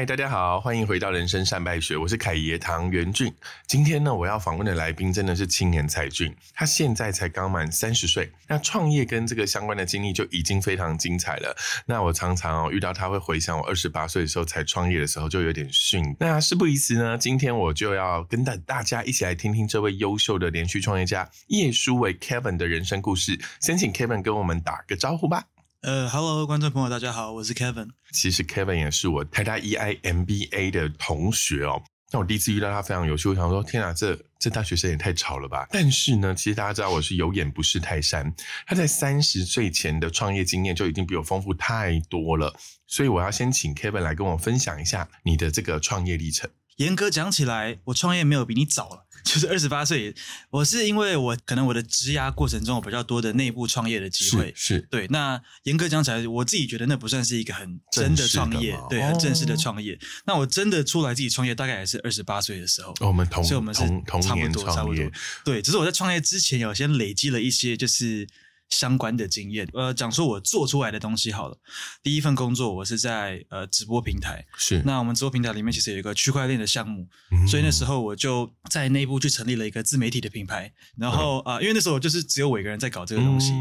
[0.00, 3.30] 嗨，大家好，欢迎回到人生善败学，我是凯爷唐元俊。
[3.66, 11.54] 今天呢，我要访问的来宾真的是青年才俊，他现在才刚满三十岁，那创业跟这个相关的经历就已经非常精彩了。
[11.84, 16.02] 那我常常哦遇到他会回想我二十八岁的时候才创业的时候，就有点逊。
[16.18, 23.38] 那事不宜迟呢，今天我就要跟大大家一起来听听这位优秀的连续创业家叶舒伟 Kevin 的人生故事。
[23.60, 25.44] 先请 Kevin 跟我们打个招呼吧。
[25.82, 27.88] 呃，Hello，观众朋友，大家好，我是 Kevin。
[28.12, 31.82] 其实 Kevin 也是我台大 EIMBA 的同学哦。
[32.12, 35.66] 那我第一次遇到他非常有趣，我想说，天啊，这这大学生也太吵了吧！
[35.70, 38.30] 但是呢，其实大家知道我是有眼不识泰山，
[38.66, 42.54] 他在三十岁前的创业经验就已经比我丰富太多了。
[42.86, 46.50] 所以我要先请 Kevin 来跟我分享一下你的这个创业历程。
[46.76, 49.06] 严格讲起来，我创业没有比你早了。
[49.24, 50.14] 就是二十八岁，
[50.50, 55.06] 我是因为我可能我的职涯过程中有比较多的内部创业的机会，是对。
[55.08, 59.98] 那严格讲起来，我自己觉得那不算是一个很真的创业，对，很正式的创业。
[60.26, 62.94] 那我真的出来自己创业，大概也是二十八岁的时候。
[63.00, 65.10] 我们同，所以我们是同年创业，
[65.44, 65.62] 对。
[65.62, 68.26] 只是我在创业之前，有先累积了一些，就是。
[68.70, 71.58] 相关的经验，呃，讲说我做出来的东西好了。
[72.02, 77.06] 第一份工作我是在呃直播平台，是那我们直播平台里面其实有一个区块链的项目，
[77.46, 80.72] 所以那时候我就在内部去成立了一个自媒体的品牌。
[80.96, 83.52] 然后啊，因为那时候就是只有我一个人在搞这个东西，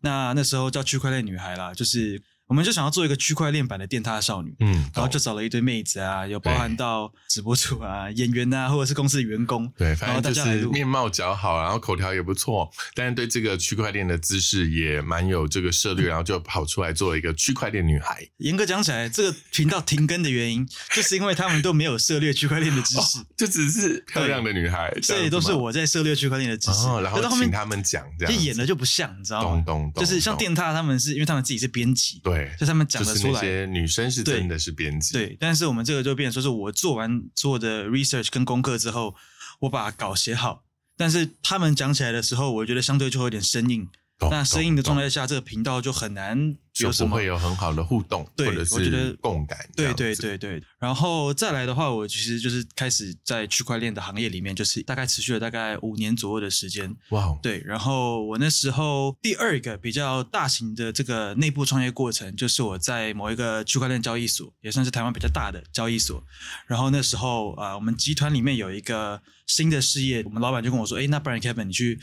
[0.00, 2.22] 那那时候叫区块链女孩啦，就是。
[2.48, 18.26] 我们就想要做一个区块链版的电塔少女，嗯，然后就找了一堆妹子啊，有包含到直播主啊、演员啊，或者是公司的员工，对，反正就是面貌较好，然后口条也不错，但是对这个区块链的知识也蛮有这个涉猎，然后就跑出来做一个区块链女孩。
[18.38, 29.62] 严格讲起来，这个频道停更的原因，就是因为他们都没有涉猎区块链的知识，就只是漂亮的女孩，这也都是我在涉猎区块链的知识，然后请他们讲，这样就演的就不像，你知道吗？
[29.66, 32.37] 咚咚咚，就是像电塔，他们是因为他们自己是编辑，对。
[32.58, 35.36] 就他们讲的出来，些女生是真的是编辑，对。
[35.40, 39.14] 但是我们这个就变说是我做完做的 research 跟功课之后，
[39.60, 40.64] 我把稿写好，
[40.96, 43.88] 但是他们讲起来的时候，我觉得相对就会有点生硬。
[44.30, 49.58] 那生硬的状态下，这个频道就很难有什么会有很好的互动，或者是共感。
[49.76, 50.62] 对对对对。
[50.78, 56.94] 然后再来的话，我其实就是开始在区块链的行业里面，就是大概持续了大概五年左右的时间。
[57.10, 57.36] 哇。
[57.42, 66.22] 对，然后我那时候第二个比较大型的这个内部创业过程，就是我在某一个区块链交易所，也算是台湾比较大的交易所。
[66.66, 71.98] 然后那时候啊，我们集团里面有一个新的事业，我们老板就跟我说：“哎，那不然 Kevin 你去。”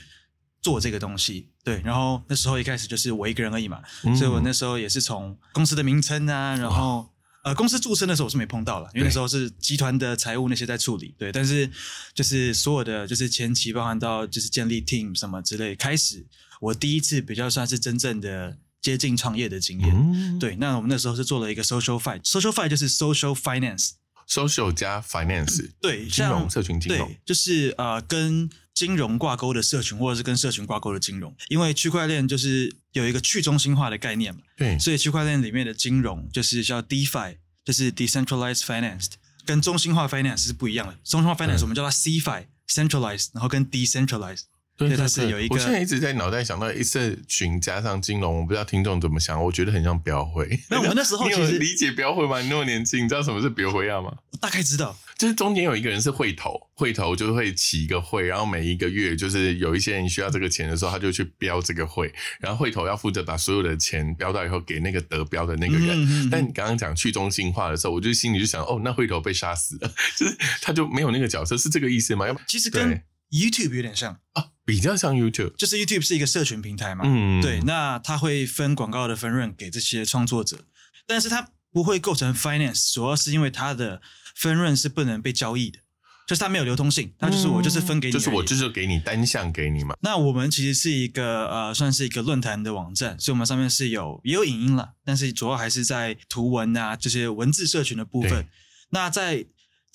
[0.65, 3.79] 做这个东西，对，然后那时候一开始就是我一个人而已嘛，
[4.17, 7.07] 所以我那时候也是从公司的名称啊，然后
[7.43, 11.69] 呃公司注册的时候我是没碰到了，因为那时候是集团的财务那些在处理，对，但是
[12.15, 16.25] 就是所有的就是前期包含到就是建立 team 什么之类，开始
[16.59, 28.49] 我第一次比较算是真正的接近创业的经验，对，那我们那时候是做了一个 social f i n e social f i n e 就是 social finance，social 加 finance，对，金融社群金融，就是呃跟。
[28.75, 39.07] 金融挂钩的社群，或者是跟社群挂钩的金融，因为区块链就是有一个去中心化的概念嘛，对，所以区块链里面的金融就是叫 DeFi，就是 Decentralized Finance，
[39.45, 40.93] 跟中心化 Finance 是不一样的。
[41.05, 44.41] 中心化 Finance 我们叫它 CeFi，Centralized，然后跟 Decentralized。
[44.77, 45.55] 对，它是有一个。
[45.55, 50.59] 我现在一直在脑袋想到一社群加上金融，我不知道听众怎么想，我觉得很像标会。
[50.69, 52.41] 那我那时候 其实理解标会吗？
[52.41, 54.13] 你那么年轻，你知道什么是标会啊吗？
[54.31, 66.29] 我大概知道，就是中间有一个人是会头，会头就会起一个会，然后每一个月就是有一些人需要这个钱的时候，他就去标这个会，然后会头要负责把所有的钱标到以后给那个得标的那个人。
[66.29, 72.27] 但你刚刚讲去中心化的时候，我就心里就想，哦，那会头被杀死了， 就是他就没有那个角色，是这个意思吗？
[72.27, 74.47] 要其实跟 YouTube 有点像啊。
[74.65, 80.65] 比较像 YouTube，就是 YouTube 是一个社群平台嘛，嗯，对，那它会分广告的分润给这些创作者，
[81.05, 84.01] 但是它不会构成 finance，主要是因为它的
[84.35, 85.79] 分润是不能被交易的，
[86.28, 89.95] 就是它没有流通性，那就是我就是分给你，就是我就是给你单向给你嘛。
[90.01, 98.47] 那我们其实是一个呃，算是一个论坛的网站，所以我们上面是有也有影音了，但是主要还是在图文啊这些文字社群的部分。
[98.90, 99.45] 那在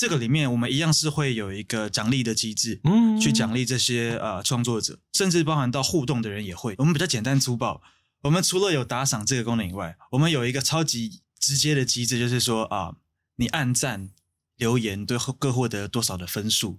[0.00, 6.75] 这个里面，我们一样是会有一个奖励的机制，嗯，去奖励这些呃创作者，甚至包含到互动的人也会。
[6.79, 7.82] 我们比较简单粗暴，
[8.23, 12.97] 我们除了有打赏这个功能以外，我们有一个超级直接的机制，就是说啊，
[13.37, 14.08] 你按赞、
[14.56, 16.79] 留言都各获得多少的分数，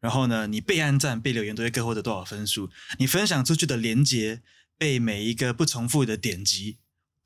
[0.00, 2.68] 然后呢，你被按赞、被留言都会各获得多少分数，
[2.98, 4.42] 你分享出去的连接
[4.76, 6.78] 被每一个不重复的点击。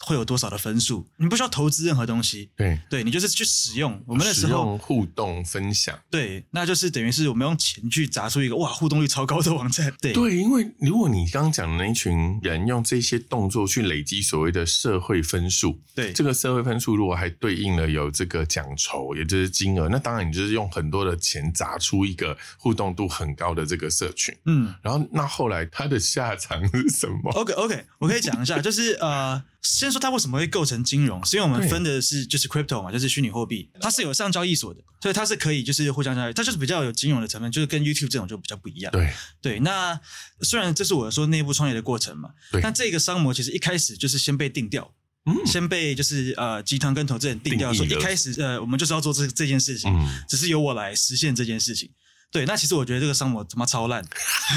[0.04, 2.50] 会有多少的分数，你不需要投资任何东西。
[2.54, 4.02] 对，对你就是去使用。
[4.06, 9.92] 我们那时候互动分享，对，那就是等于是我们用钱去砸出一个哇互动率超高的网站。
[10.00, 24.34] 对，对，因为如果你刚刚讲的那一群人用这些动作去累积所谓的社会分数，对，这个社会分数如果还对应了有这个奖酬，也就是金额，那当然你就是用很多的钱砸出一个互动度很高的这个社群。
[24.44, 29.42] 嗯，然后那后来他的下场是什么？OK OK，我可以讲一下，就是呃。
[29.64, 38.92] 先说它为什么会构成金融，是因为我们分的是就是 crypto 嘛，就是虚拟货币，它是有上交易所的，所以它是可以就是互相交易，它就是比较有金融的成分，就是跟 YouTube 这种就比较不一样。
[38.92, 39.98] 对对，那
[40.42, 42.30] 虽然这是我说内部创业的过程嘛，
[42.60, 44.92] 但这个商模其实一开始就是先被定掉。
[45.26, 49.90] 嗯，先被就是呃集团跟投资人定掉说，一开始呃我们就是要做这这件事情，
[50.28, 51.90] 只是由我来实现这件事情。
[52.30, 54.04] 对，那其实我觉得这个商模他妈超烂，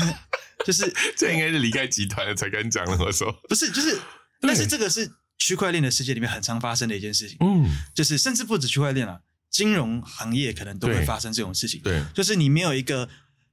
[0.66, 2.98] 就是这应该是离开集团了才敢讲的。
[3.06, 3.98] 我说不是，就是。
[4.40, 13.08] 但是这个是区块链的世界里面很常发生的一件事情，嗯，就是甚至不止区块链了，金融行业可能都会发生这种事情，对，就是你没有一个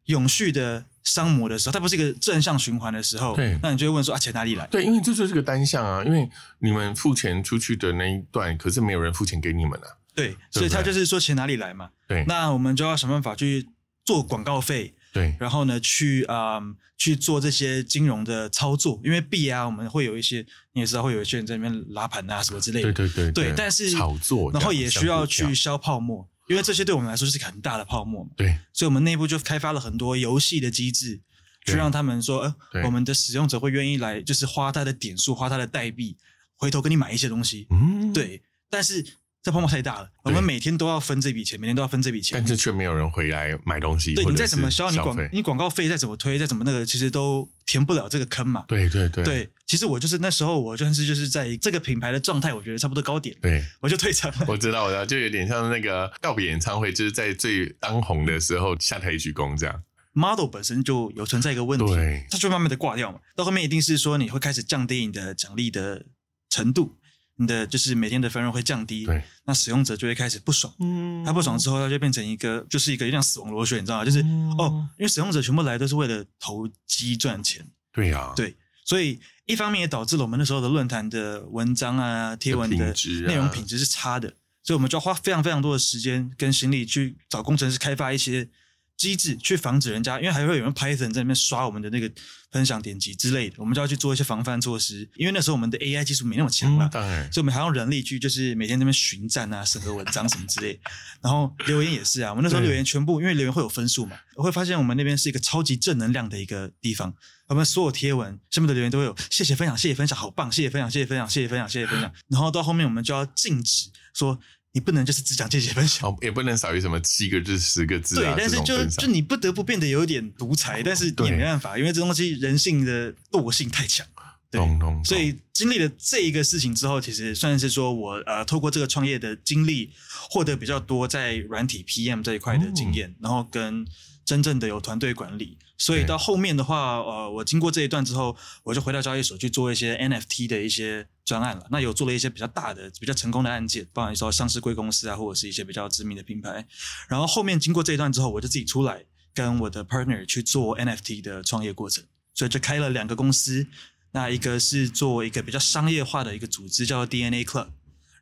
[0.07, 4.67] 永续的商模的时候，它不是一个正向循环的时候，对，那你就会问说啊，钱哪里来？
[4.69, 6.29] 对，因为这就是个单向啊，因为
[6.61, 13.69] 你们付钱出去的那一段，可是没有人付钱给你们啊，对，所以他就是说钱哪里来嘛，对，那我们就要想办法去
[14.05, 14.95] 做广告费。
[15.15, 16.61] 对，然后呢，去啊
[16.99, 22.93] 去做这些金融的操作，因为币啊，我们会有一些，你也知道，会有一些人在那边拉盘啊什么之类的。
[22.93, 23.45] 对对对。
[23.45, 28.31] 对，但是炒作，然后也需要去消泡沫，因为这些对我们来说是很大的泡沫嘛。
[28.37, 28.59] 对。
[28.73, 31.21] 所以我们内部就开发了很多游戏的机制，
[31.65, 36.17] 去让他们说，呃，我们的使用者会愿意来，就是花他的点数，花他的代币，
[36.57, 37.69] 回头跟你买一些东西。
[37.71, 38.13] 嗯。
[38.13, 39.07] 对，但是。
[39.45, 44.15] 这泡沫太大了，我们每天都要分这笔钱，每天都要分这笔钱，但是却没有人回来买东西。
[44.15, 48.65] 对你再怎么销，你广你广告费再怎么推，再怎么那个，其实都填不了这个坑嘛。
[48.67, 49.23] 对对对。
[49.23, 54.47] 对，其实我就是那时候，我就是就是在这个品牌的状态，我觉得差不多高点，对，我就退场了。
[54.49, 59.83] 我知道，我知道，就有点像那个告别演唱会，就是在最当红的时候下台一鞠躬这样。
[60.15, 61.95] Model 本身就有存在一个问题，
[62.31, 66.07] 它就慢慢的挂掉嘛，到后面一定是说你会开始降低你的奖励的
[66.49, 66.97] 程度。
[67.37, 74.05] 你的就是每天的分润会降低，对，那使用者就会开始不爽，嗯，他不爽之后，他就变成一个，就是一个像死亡螺旋，你知道吗？
[74.05, 74.21] 就是
[74.59, 82.95] 哦，因为使用者全部来都是为了投机赚钱，对呀，对，所以一方面也导致了我们那时候的论坛的文章啊、贴文的
[83.27, 84.29] 内容品质是差的，
[84.63, 88.49] 所以我们就要花非常非常多的时间跟心力去找工程师开发一些。
[88.97, 92.11] 机制去防止人家，因为还会有人 Python 在那边刷我们的那个
[92.51, 95.09] 分享点击之类的，我们就要去做一些防范措施。
[95.17, 100.79] 因为那时候我们的 AI 技术没那么强了，当然，所以我们还用人力去，就是每天那边巡战啊、审核文章什么之类。
[101.21, 107.13] 然后留言也是啊，我们那时候留言全部，因为留言会有分数嘛，我会发现我们那边是一个超级正能量的一个地方。
[107.49, 112.11] 我们所有贴文下面的留言都会有谢谢分享，谢谢分享，好棒，谢谢分享，谢谢分享，谢谢分享，谢谢分享。
[112.29, 114.39] 然后到后面我们就要禁止说。
[114.75, 118.35] 你不能就是只讲这些分享，也不能少于什么七个字、十个字啊。
[118.35, 124.05] 对，但是就就你不得不变得有点独裁，但是也没办法，因为这东西人性的惰性太强。
[124.51, 124.61] 对，
[125.05, 129.91] 所以经历了这一个事情之后，其实算是说我呃，透过这个创业的经历，
[130.29, 133.87] 获得比较多在软体 PM 这一块的经验，然后跟。
[134.25, 141.67] 真正的有团队管理，所以到后面的话，呃，我经过这一段之后，我就回到交易所去做一些 NFT 的一些专案了。
[141.71, 146.67] 那有做了一些比较大的、比较成功的案件，包含说上市贵公司啊，或者是一些比较知名的品牌。
[147.09, 149.05] 然后后面经过这一段之后，我就自己出来
[149.35, 153.67] 跟我的 partner 去做 NFT 的创业过程，所以就开了两个公司。
[154.13, 157.67] 那一个是做一个比较商业化的一个组织，叫做 DNA Club。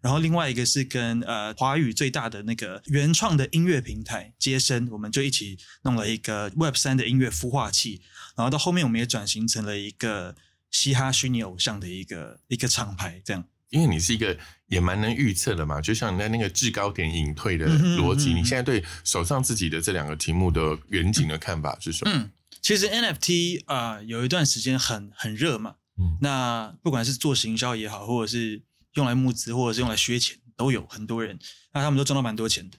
[0.02, 8.02] 然后另外一个是跟呃华语最大的那个原创的音乐平台接生，我们就一起弄了一个 Web 三的音乐孵化器。
[8.36, 10.34] 然后到后面我们也转型成了一个
[10.70, 13.44] 嘻哈虚拟偶像的一个一个厂牌，这样。
[13.70, 17.66] 因为你是一个也蛮能预测的嘛，就像你在那个制高点隐退的
[17.96, 22.10] 逻辑，你现在对手上自己的这两个题目的远景的看法是什么？
[22.12, 22.30] 嗯，
[22.60, 28.60] 其实 NFT 啊有一段时间很很热嘛，嗯，那不管是做行销也好，或者是
[28.94, 31.38] 用来募资或者是用来削钱，都有很多人，
[31.72, 32.78] 那他们都赚到蛮多钱的。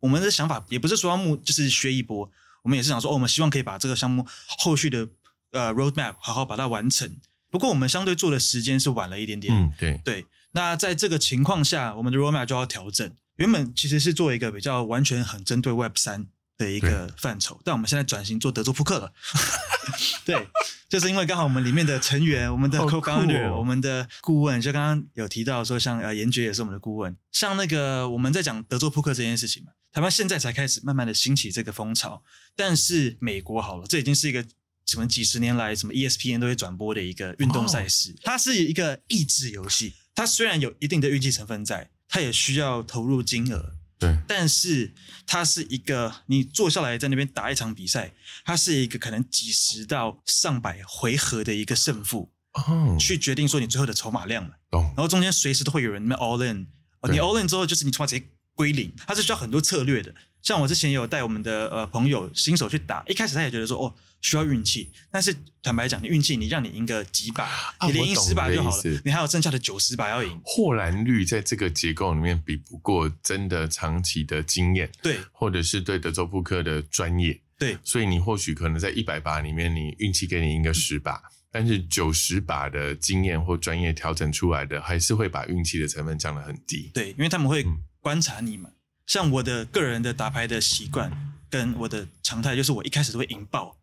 [0.00, 2.30] 我们的想法也不是说要募，就是削一波，
[2.62, 4.26] 我们也是想说，哦，我们希望可以把这个项目
[4.58, 5.08] 后续的
[5.52, 7.16] 呃 roadmap 好好把它完成。
[7.50, 9.54] 不过我们相对做的时间是晚了一点点。
[9.54, 10.26] 嗯，对对。
[10.52, 13.10] 那在这个情况下，我们的 roadmap 就要调整。
[13.36, 16.26] 原本其实是做一个比较完全很针对 Web 三。
[16.56, 19.12] 的一个范畴，但我们现在转型做德州扑克了。
[20.24, 20.48] 对，
[20.88, 27.16] 就是因为刚好我们里面的成员，我们的 co-founder，我们的顾问，就刚刚有提到说，像呃严爵也是我们的顾问。
[27.32, 32.22] 像那个我们在讲德州扑克这件事情嘛，台湾现在才开始慢慢的兴起这个风潮，
[32.56, 34.44] 但是美国好了，这已经是一个
[34.86, 39.94] 什么几十年来什么 ESPN 都会转播的一个运动赛事，它是一个益智游戏。
[40.14, 43.73] 它虽然有一定的运气成分在，它也需要投入金额。
[43.98, 44.92] 对，但是
[45.26, 48.12] 它是一个你坐下来在那边打一场比赛，
[48.44, 54.50] 它是一个可能几十到上百回合的一个胜负，哦，去决定说你最后的筹码量了。
[54.70, 56.66] 哦，然后中间随时都会有人那 all in，
[57.10, 60.14] 你 all in 之后就是你筹码直接归零，它是需要很多策略的。
[60.42, 67.46] 像我之前有带我们的呃朋友新手去打，一开始他也觉得说哦需要运气，但是坦白讲，你运气你让你赢个几把，
[67.86, 70.40] 你连赢十把就好了，你还有剩下的九十把要赢。
[70.42, 81.20] 获然率在这个结构里面比不过真的长期的经验，对，或者是对德州扑克的专业，对，所以你或许可能在一百把里面，你运气给你赢个十把，
[81.52, 86.90] 但是九十把的经验或专业调整出来的，还是会把运气的成分降得很低。
[86.94, 87.62] 对，因为他们会
[88.00, 88.70] 观察你嘛。
[89.06, 91.12] 像我的个人的打牌的习惯
[91.50, 93.76] 跟我的常态，就是我一开始都会赢爆。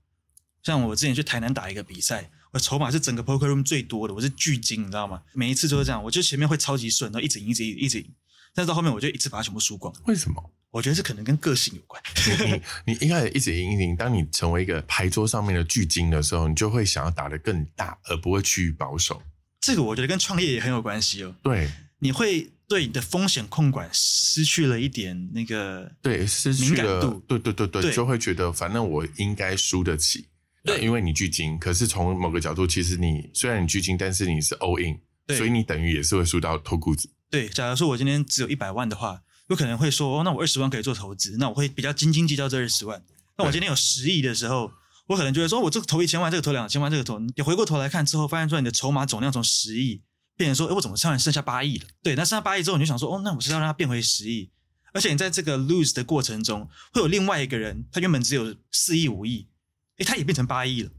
[0.63, 5.21] 像我之前去台南打一个比赛，我筹码是整个 poker room 最多的，我是巨金，你知道吗？
[5.33, 8.07] 每一次都是这样，我就前面会超级顺，然后一直赢，一直赢，一直赢。
[8.53, 9.93] 但是到后面我就一次把它全部输光。
[10.05, 10.53] 为什么？
[10.69, 12.01] 我觉得这可能跟个性有关。
[12.85, 19.21] 你你一开始一直赢，一直赢，当你成为一个牌桌上面的巨金的时候，你就会想要打得更大，而不会趋于保守。
[19.59, 21.35] 这个我觉得跟创业也很有关系哦。
[21.41, 22.51] 对，你会。
[22.71, 30.27] 对你的风险控管失去了一点那个对失去了对对对对，就会觉得反正我应该输得起，
[30.63, 34.99] 对，因为你巨金，可是从某个角度，其实你虽然你巨金，但是你是 all in，
[35.35, 37.09] 所以你等于也是会输到脱裤子。
[37.29, 43.03] 对，假如说我今天只有一百万的话，有可能会说哦，那我二十万可以做投资，那我会比较斤斤计较这二十万。
[43.37, 44.71] 那我今天有十亿的时候，
[45.07, 50.01] 我可能就会说，我这个投一千万，这个投两千万，这个投，你回过头来看之后，发现说你的筹码总量从十亿。
[50.37, 51.85] 变成说，哎，我怎么突然剩下八亿了？
[52.01, 54.49] 对，那剩下八亿之后，你就想说，哦，那我是要让它变回十亿。
[54.91, 59.45] 而且你在这个 lose 的过程中，会有另外一个人，他原本只有四亿五亿，
[60.01, 60.89] 哎，他也变成八亿了。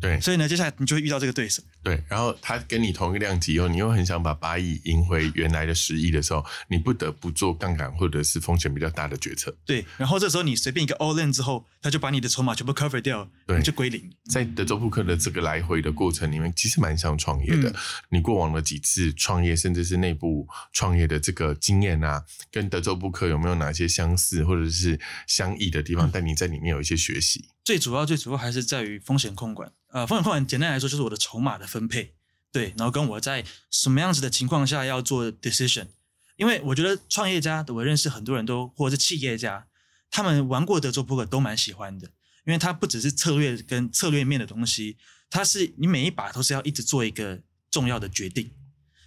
[0.00, 1.62] 对，所以呢，接下来你就会遇到这个对手。
[1.80, 9.56] 对，然后他跟你同一个量级以后，你又很想把八亿赢回原来的十亿的时候，你不得不做杠杆或者是风险比较大的决策。
[9.64, 14.10] 对，然后这时候你随便一个 all in 之后，他就把你的筹码全部 cover 掉，对，就归零。
[14.28, 17.72] 在德州扑克的这个来回的过程里面，其实蛮像创业的。
[18.08, 26.10] 你过往的几次创业，甚至是内部创业的这个经验啊，跟德州扑克有没有哪些相似或者是相异的地方？
[26.12, 27.44] 但你在里面有一些学习。
[27.64, 29.72] 最主要、最主要还是在于风险控管。
[29.88, 32.14] 呃，风险控管简单来说就是我的筹码的分配，
[32.50, 35.88] 对，然后跟我在什么样子的情况下要做 decision。
[36.36, 39.66] 因为我觉得创业家，我认识很多人都或者是企业家，
[40.10, 42.08] 他们玩过德州扑克都蛮喜欢的，
[42.46, 44.96] 因为它不只是策略跟策略面的东西，
[45.30, 47.40] 它是你每一把都是要一直做一个
[47.70, 48.50] 重要的决定，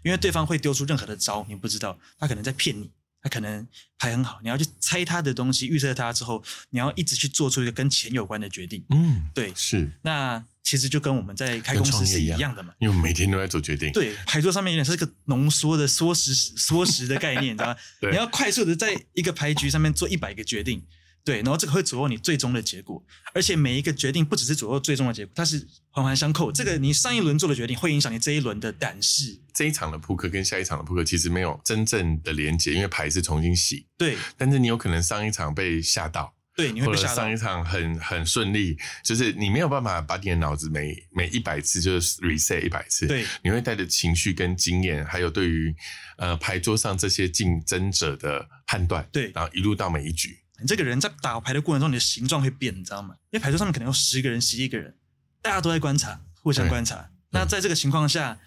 [0.03, 2.91] 因为对方会丢出任何的招，你不知道他可能在骗你。
[3.25, 3.67] 他可能
[3.97, 8.85] 牌很好，你要去猜他的东西，预测他之后，你要一直去做出一个跟钱有关的决定。
[8.91, 9.89] 嗯，对，是。
[10.03, 13.91] 那其实就跟我们在开公司是一样的嘛，因为每天都在做决定。
[13.93, 17.75] 对，牌桌上面有点是个浓缩的缩时缩时的概念，你知道吗？
[18.11, 20.83] 你要快速的在一个牌局上面做一百个决定。
[21.25, 23.03] 对，然后这个会左右你最终的结果，
[23.33, 26.51] 而且每一个决定不只是左右最终的结果，它是环环相扣。
[26.51, 29.41] 这个你上一轮做的决定会影响你这一轮的胆识。
[29.51, 33.87] 这一场的扑克跟下一场的扑克其实没有真正的连接，因为牌是重新洗。
[33.97, 37.15] 对，但是你有可能上一场被吓到，对，你会被吓到。
[37.15, 43.07] 上一场很很顺利，就是你没有办法把你的脑子每每一百次就是 reset 一百次。
[43.07, 45.75] 对，你会带着情绪跟经验，还有对于
[46.17, 50.37] 呃牌桌上这些竞争者的判断，对，然后一路到每一局。
[50.61, 53.15] 你这个人在打牌的过程中，你的形状会变，你知道吗？
[53.29, 54.95] 因为牌桌上面可能有十个人、十一个人，
[55.41, 57.09] 大家都在观察，互相观察。
[57.31, 58.39] 那在这个情况下，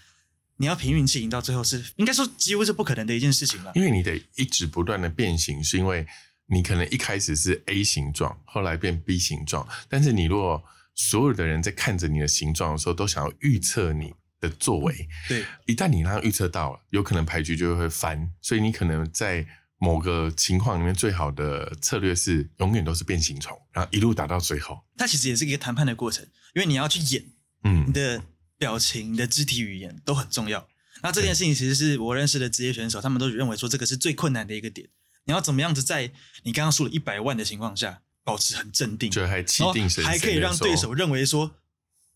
[0.56, 3.72] 你要凭运气赢到最后，是应该说几乎是不可能的一件事情了。
[3.74, 6.06] 因为你得一直不断的变形，是因为
[6.46, 9.68] 你可能一开始是 A 形状，后来变 B 形状。
[9.88, 18.32] 但是你如果所有的人在看着你的形状的时候，都想要预测你的作为，对，一旦你让他预测到了，有可能牌局就会翻。
[18.40, 19.46] 所以你可能在。
[19.78, 24.84] 某个情况里面，最好的策略是永远都是变形虫，然后一路打到最后。
[24.96, 27.24] 它其实也是一个谈判的过程，因为你要去演，
[27.62, 28.20] 嗯，你的
[28.56, 30.68] 表情、你的肢体语言都很重要。
[31.00, 34.88] 那这件事情其实是我认识的职业选手，他们都认为说这个是最困难的一个点。
[35.26, 36.10] 你要怎么样子在
[36.42, 41.54] 你刚刚输了一百万的情况下，保持很镇定，还气定神，还可以让对手认为说，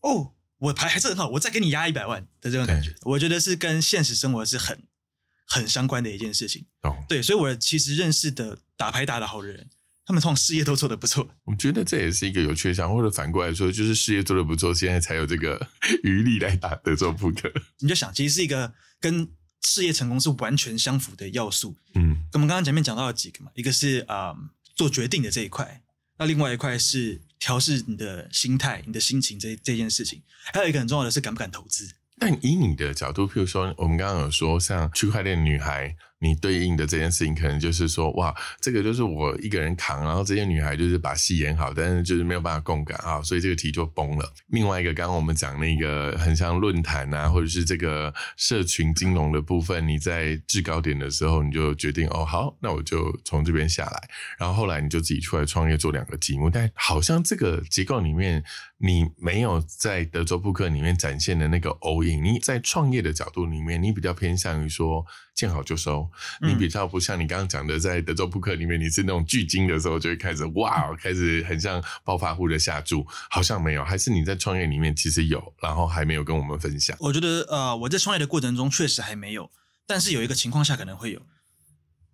[0.01, 2.93] 哦，我牌还是很好，我再给你压一百万的这种感觉。
[3.03, 4.83] 我觉得是跟现实生活是很。
[5.53, 6.65] 很相关的一件事情，
[7.07, 9.69] 对，所以我其实认识的打牌打得好的人，
[10.03, 11.29] 他们通常事业都做得不错。
[11.43, 15.67] 我觉得这也是一个有缺项，或者反过来说，就是事业做得不错，现在才有这个
[16.01, 17.53] 余力来打德州扑克。
[17.77, 19.29] 你就想，其实是一个跟
[19.61, 21.75] 事业成功是完全相符的要素。
[21.93, 24.35] 嗯，我们刚刚前面讲到了几个嘛，一个是啊
[24.75, 25.83] 做决定的这一块，
[26.17, 31.87] 那另外一块是调试你的心态、你的心情这这件事情，还有一个很重要的是敢不敢投资。
[32.25, 35.93] 但以你的角度，譬如说，我们刚刚有说，像区块链女孩。
[36.23, 44.33] 你对应的这件事情，可能就是说，哇，这个就是我一个人扛，然后这些女孩就是把戏演好，但是就是没有办法共感啊，所以这个题就崩了。
[44.47, 58.41] 另外一个，刚刚我们讲那个很像论坛啊，或者是这个社群金融的部分，你在制高点的时候，你就决定哦，好，那我就从这边下来，然后后来你就自己出来创业做两个节目，但好像这个结构里面，
[58.77, 66.09] 你没有在德州扑克里面展现的那个 all in，你在创业的角度里面，你比较偏向于说见好就收。
[66.41, 76.95] 你比较不像你刚刚讲的，在德州扑克里面，你是那种巨金的时候就会开始哇，开始很像暴发户的下注，好像没有，还是你在创业里面其实有，然后还没有跟我们分享。
[76.99, 79.49] 我觉得呃，我在创业的过程中确实还没有，
[79.85, 81.21] 但是有一个情况下可能会有。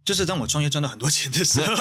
[0.06, 1.76] 就是当我创业赚到很多钱的时候，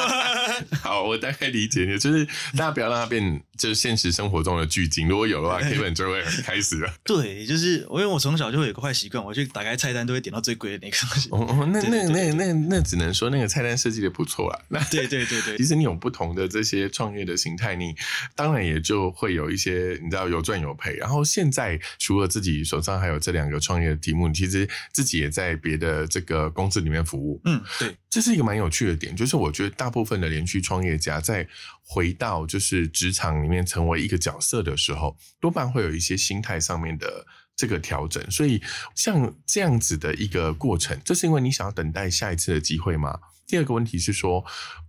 [0.83, 2.25] 好，我大概理解你，就是
[2.57, 5.09] 大家不要让它变，就是现实生活中的巨金。
[5.09, 6.93] 如果有的话， Kevin 就会开始了。
[7.05, 11.29] 对，就是我因为我从小就会有个坏习惯，我去打开菜单都会点到最贵的那个东西。
[11.31, 14.59] 哦，那那那那那只能说那个菜单设计的不错啦。
[14.69, 17.95] 那对对对对，其实你有不同的这些创业的形态，你
[18.35, 20.95] 当然也就会有一些你知道有赚有赔。
[20.97, 27.41] 然后现在除了自己手上还有这两个创业的题目，你其实自己也在别的这个公司里面服务。
[27.45, 27.95] 嗯，对。
[28.11, 31.47] 这是一个蛮有趣的点，就是我觉得大部分的连续创业家在
[31.83, 38.31] 回到就是职场里面成为一个角色的时候，多半会有一些心态上面的这个调整。
[38.31, 38.63] 所以
[38.95, 43.19] 像这样子的一个过程，这是因为你想要等待下一次的机会吗？
[43.47, 44.45] 第二个问题是说，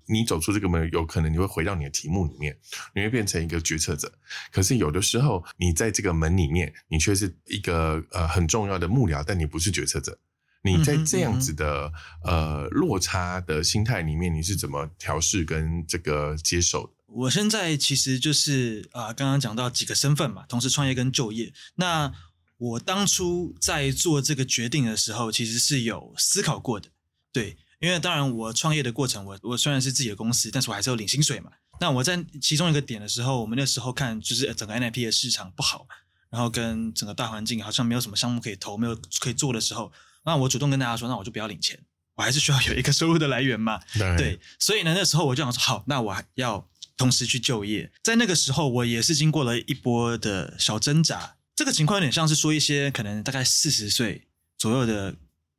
[0.07, 2.57] 你走出这个门，有可能你会回到你的题目里面，
[2.93, 4.11] 你会变成一个决策者。
[4.51, 10.17] 可是有的时候，你在这个门里面，你却是一个呃很重要的幕僚，但你不是决策者。
[10.61, 11.91] 你在这样子的
[12.23, 16.93] 呃落差的心态里面，你是怎么调试跟这个接受的？
[17.07, 21.53] 我现在其实就是啊，刚刚讲到几个身份嘛，同时创业跟就业。
[21.75, 22.13] 那
[22.57, 26.89] 我当初在做这个决定的时候，其实是有思考过的。
[27.31, 31.51] 对，因为当然我创业的过程，我我虽然是自己的公司，但是我还是要领薪水嘛。
[31.79, 35.87] 那我在其中一个点的时候，我们那时候看就是整个 NIP 的市场不好，
[36.29, 39.91] 然后跟整个大环境好像没有什么项目可以投，没有可以做的时候。
[40.29, 41.79] 那我主动跟大家说，那我就不要领钱，
[42.15, 43.81] 我还是需要有一个收入的来源嘛。
[44.17, 47.91] 对，所以呢，那时候我就想说，好，那我还要同时去就业。
[48.03, 51.35] 在那个时候，我也是经过了一波的小挣扎。
[51.55, 55.15] 这个情况有点像是说，一些可能大概四十岁左右的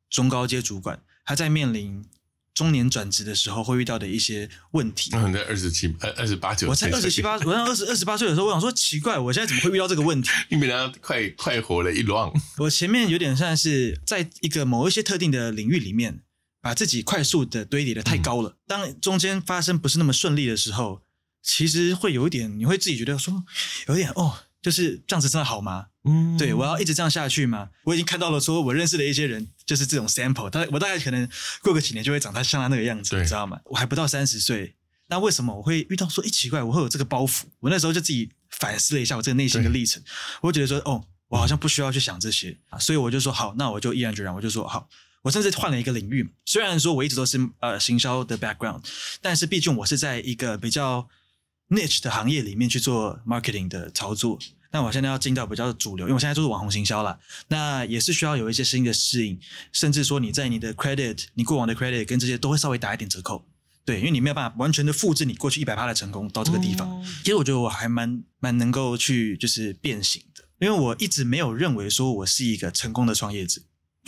[0.09, 2.05] 中高阶主管，他在面临。
[2.55, 5.11] 中年转职的时候会遇到的一些问题。
[5.15, 10.29] 嗯，在二十七、二二十八九，我才二十七八，我在二十二十八岁的时候，我想说 奇怪，我现在怎么会遇到这个问题？
[10.51, 12.33] 你比他快快活了一浪。
[12.59, 16.21] 我前面有点像是在一个某一些特定的领域里面，
[16.61, 18.57] 把自己快速的堆叠的太高了。
[18.67, 21.03] 当中间发生不是那么顺利的时候，
[21.43, 23.45] 其实会有一点，你会自己觉得说
[23.89, 24.41] 有点哦。
[24.63, 25.87] 就是这样子真的好吗？
[26.05, 27.71] 嗯，对我要一直这样下去吗？
[27.85, 31.29] 我已经看到了，说我认识的一些人就是这种 sample，他我大概可能
[31.63, 33.61] 过个几年就会长他像他那个样子，你知道吗？
[33.67, 34.75] 我还不到三十岁，
[35.07, 37.45] 那为什么我会遇到说一奇怪，我会有这个包袱？
[37.61, 40.03] 我那时候就自己反思了一下我这个内心的历程，
[40.41, 44.89] 我觉得说哦，我好像不需要去想这些，所以我就说好，那我就毅然决然，我就说好，
[45.23, 46.29] 我甚至换了一个领域。
[46.45, 48.83] 虽然说我一直都是呃行销的 background，
[49.23, 51.09] 但是毕竟我是在一个比较。
[51.73, 54.37] niche 的行业里面去做 marketing 的操作，
[54.73, 59.39] 那我现在要进到比较主流，因为我现在就是网红行销了，那也是需要有一些新的适应，
[59.73, 63.45] 甚至说你在你的 credit，你过往的 credit 跟这些都会稍微打一点折扣，
[63.85, 67.03] 对，因为你没有办法完全的复制你过去一百趴的成功到这个地方。
[67.25, 73.61] 其实我觉得我还蛮蛮能够去就是变形的，因为我一直没有认为说我是一个成功的创业者，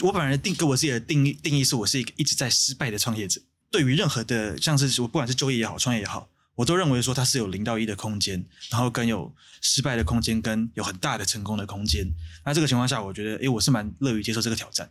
[0.02, 3.40] 我本人定给我自己的定义定义是我是一个一直在失败的创业者。
[3.70, 6.28] 对于任何的像是我不管是就业也好，创业也好。
[6.54, 12.06] 我都认为说它是有零到一的空间，然后跟有失败的空间，跟有很大的成功的空间。
[12.44, 14.88] 那这个情况下，我觉得，哎，我是蛮乐于接受这个挑战。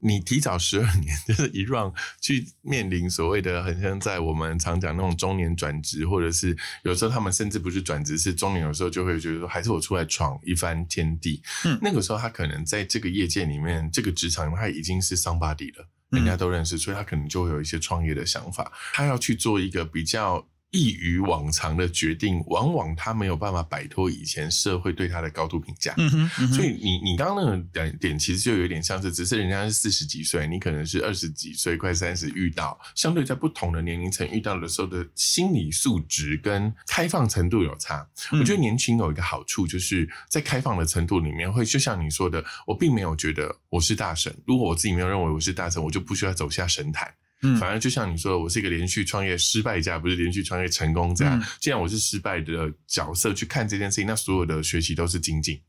[0.00, 1.90] 你提早十二年 就是一 run
[2.20, 11.42] 去面临所谓的，很像在我们常讲那种中年转职，或者是有时候他们甚至不是转职，是中年，有时候就会觉得说，还是我出来闯一番天地。
[11.64, 20.46] 嗯，那个时候他可能在这个业界里面，这个职场里面他已经是 somebody 了，人家都认识，所以他可能就会有一些创业的想法，他要去做一个比较。
[20.70, 25.94] 异于往常的决定，往往他没有办法摆脱以前社会对他的高度评价。
[25.96, 38.06] 嗯哼，所以你你刚刚那个点点其实就有点像是，只是人家是四十几岁，你可能是二十几岁，快三十，遇到相对在不同的年龄层遇到的时候的心理素质跟开放程度有差。
[38.32, 44.34] 我觉得年轻有一个好处，就是在开放的程度里面，会就像你说的，我并没有觉得我是大神。
[44.46, 47.14] 如果我自己没有认为我是大神，我就不需要走下神坛。
[47.42, 51.40] 嗯，反而就像你说的，我是一个连续创业失败家，不是连续创业成功家。
[51.60, 55.60] 既然我是失败的角色去看这件事情，那所有的学习都是精进。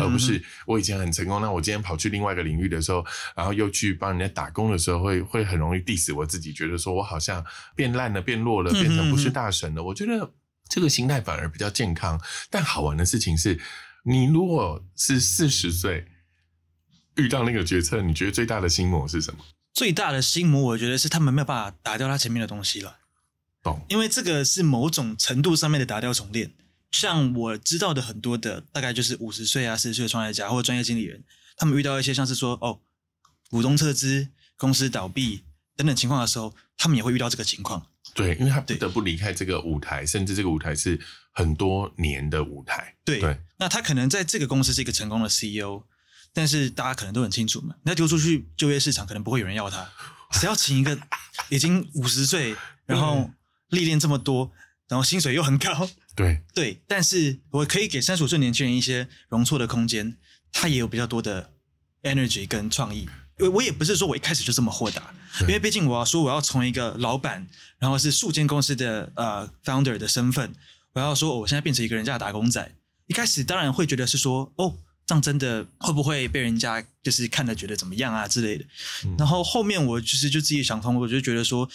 [0.00, 3.04] 而不是我以前很成功，那我今天跑去另外一个领域的时候，
[3.36, 9.82] 然后又去帮人家打工的时候，会会很容易 diss 我自己，觉得说我好像变烂了、变弱了、变成不是大神了。
[9.82, 10.32] 我觉得
[10.70, 12.18] 这个心态反而比较健康。
[12.48, 13.60] 但好玩的事情是，
[14.04, 16.06] 你如果是四十岁
[17.16, 19.40] 遇到那个决策，你觉得最大的心魔是什么？
[19.76, 22.96] 最大的心魔，我觉得是他们没有办法打掉他前面的东西了。
[23.62, 23.84] 懂？
[23.90, 26.54] 因为这个是某种程度上面的打掉重练。
[26.90, 31.22] 像我知道的很多的，大概就是五十岁啊、四十岁的创业家或者专业经理人，
[31.58, 32.80] 他们遇到一些像是说哦，
[33.50, 35.44] 股东撤资、公司倒闭
[35.76, 37.86] 等等情况的时候，他们也会遇到这个情况。
[38.14, 40.98] 对，因为他不得不离开这个舞台，甚至这个舞台是
[41.32, 42.94] 很多年的舞台。
[43.04, 43.20] 对，
[43.58, 45.82] 那他可能在这个公司是一个成功的 CEO，
[46.36, 49.88] 但是大家可能都很清楚嘛，那丢出去就业市场可能不会有人要他，
[50.32, 50.98] 谁要请一个
[51.48, 53.30] 已经五十岁，然后
[53.70, 54.52] 历练这么多，
[54.86, 55.88] 然后薪水又很高。
[56.14, 60.18] 对对，但是我可以给三十五岁年轻人一些容错的空间，
[60.52, 61.52] 他也有比较多的
[62.02, 63.08] energy 跟创意。
[63.38, 67.46] 因为我也不是说我一开始就这么豁达，因为毕竟我要说我要从一个老板，
[67.78, 70.52] 然后是数间公司的呃 founder 的身份，
[70.92, 72.74] 我要说我现在变成一个人家的打工仔。
[73.06, 78.64] 一开始当然会觉得是说，哦，这样真的会不会被人家就是看了觉得怎么样啊之类的。
[79.16, 81.68] 然后后面我就是就自己想通，我就觉得说，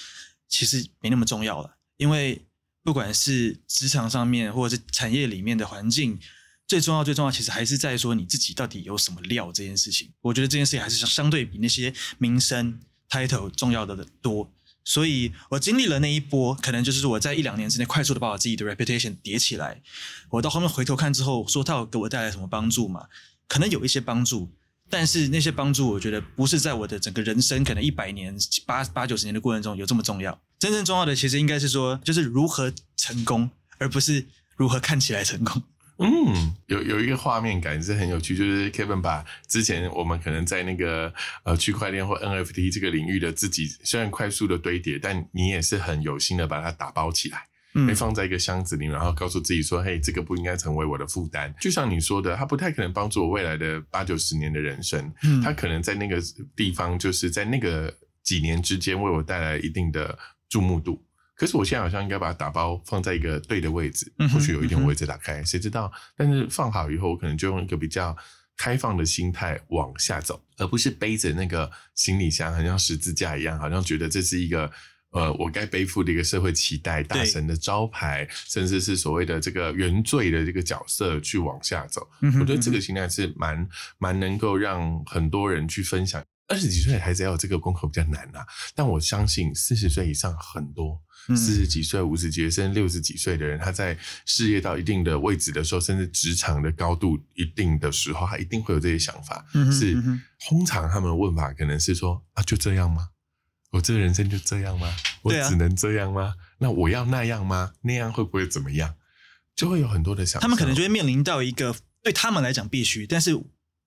[0.48, 2.41] 其实没那么重要了，因为。
[2.84, 6.20] 不管是职场上面，或者是产业里面的环境，
[6.67, 10.12] 最重要、最重要，其实还是在说你自己到底有什么料这件事情。
[10.20, 14.52] 我觉得这件事情还是相相对比那些名声、title 重要的多。
[14.84, 19.82] 所以我经历了那一波，可能就是我在一两年之内快速的把我自己的 reputation 叠起来。
[20.30, 23.08] 我到后面回头看之后，说他有给我带来什么帮助嘛？
[23.48, 24.50] 可能有一些帮助。
[24.89, 30.38] 但是那些帮助，我觉得不是在我的整个人生可能一百年、八八九十年的过程中有这么重要。
[30.60, 35.63] 真正重要的，其实应该是说，就是如何成功，而不是如何看起来成功。
[36.01, 47.47] 嗯，有有一个画面感是很有趣，就是 Kevin 把之前我们可能在那个呃区块链或 NFT 这个领域的自己，虽然快速的堆叠，但你也是很有心的把它打包起来。
[47.87, 55.09] 被放在一个箱子里，然后告诉自己说：“嘿，这个不应该成为我的负担。”就像你说的，它不太可能帮助我未来的八九十年的人生。
[55.23, 56.21] 嗯，它可能在那个
[56.53, 61.01] 地方，就是在那个几年之间，为我带来一定的注目度。
[61.41, 64.13] 可是我现在好像应该把它打包放在一个对的位置。
[64.32, 65.91] 或许有一天我会再打开，谁知道？
[66.15, 68.15] 但是放好以后，我可能就用一个比较
[68.56, 74.71] 开放的心态往下走，而不是背着那个行李箱，好像十字架一样，好像觉得这是一个。
[75.13, 86.23] 呃，我该背负的一个社会期待，大神的招牌，甚至是所谓的这个原罪的这个角色去往下走，我觉得这个心态是蛮蛮能够让很多人去分享。
[86.51, 99.45] 二十几岁的孩子要有这个功课比较难啊，但我相信四十岁以上很多，四十几岁、五十几岁甚至六十几岁的人，他在事业到一定的位置的时候，甚至职场的高度一定的时候，他一定会有这些想法。
[99.71, 99.95] 是
[100.47, 103.07] 通常他们的问法可能是说啊，就这样吗？
[103.71, 104.93] 我这人生就这样吗？
[105.21, 106.35] 我只能这样吗？
[106.59, 107.71] 那我要那样吗？
[107.83, 108.95] 那样会不会怎么样？
[109.55, 110.41] 就会有很多的想。
[110.41, 113.35] 他们可能就会面临到一个对他们来讲必须，但是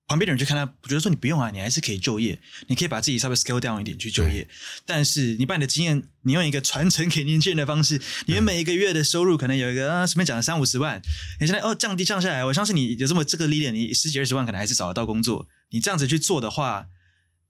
[0.07, 2.39] 旁边的人就看他，觉得说你不用啊，你还是可以就业，
[2.69, 4.47] 你可以把自己稍微 scale down 一点去就业。
[4.85, 11.01] 但是你把你的经验，你用一个传承给年轻人的方式，你每一个月的收入可能有一个啊，随便讲三五十万，
[11.41, 15.49] 你现在哦降低降下来，我相信你有这么这个历练，你十几二十万可能还是找得到工作。
[15.71, 16.87] 你这样子去做的话。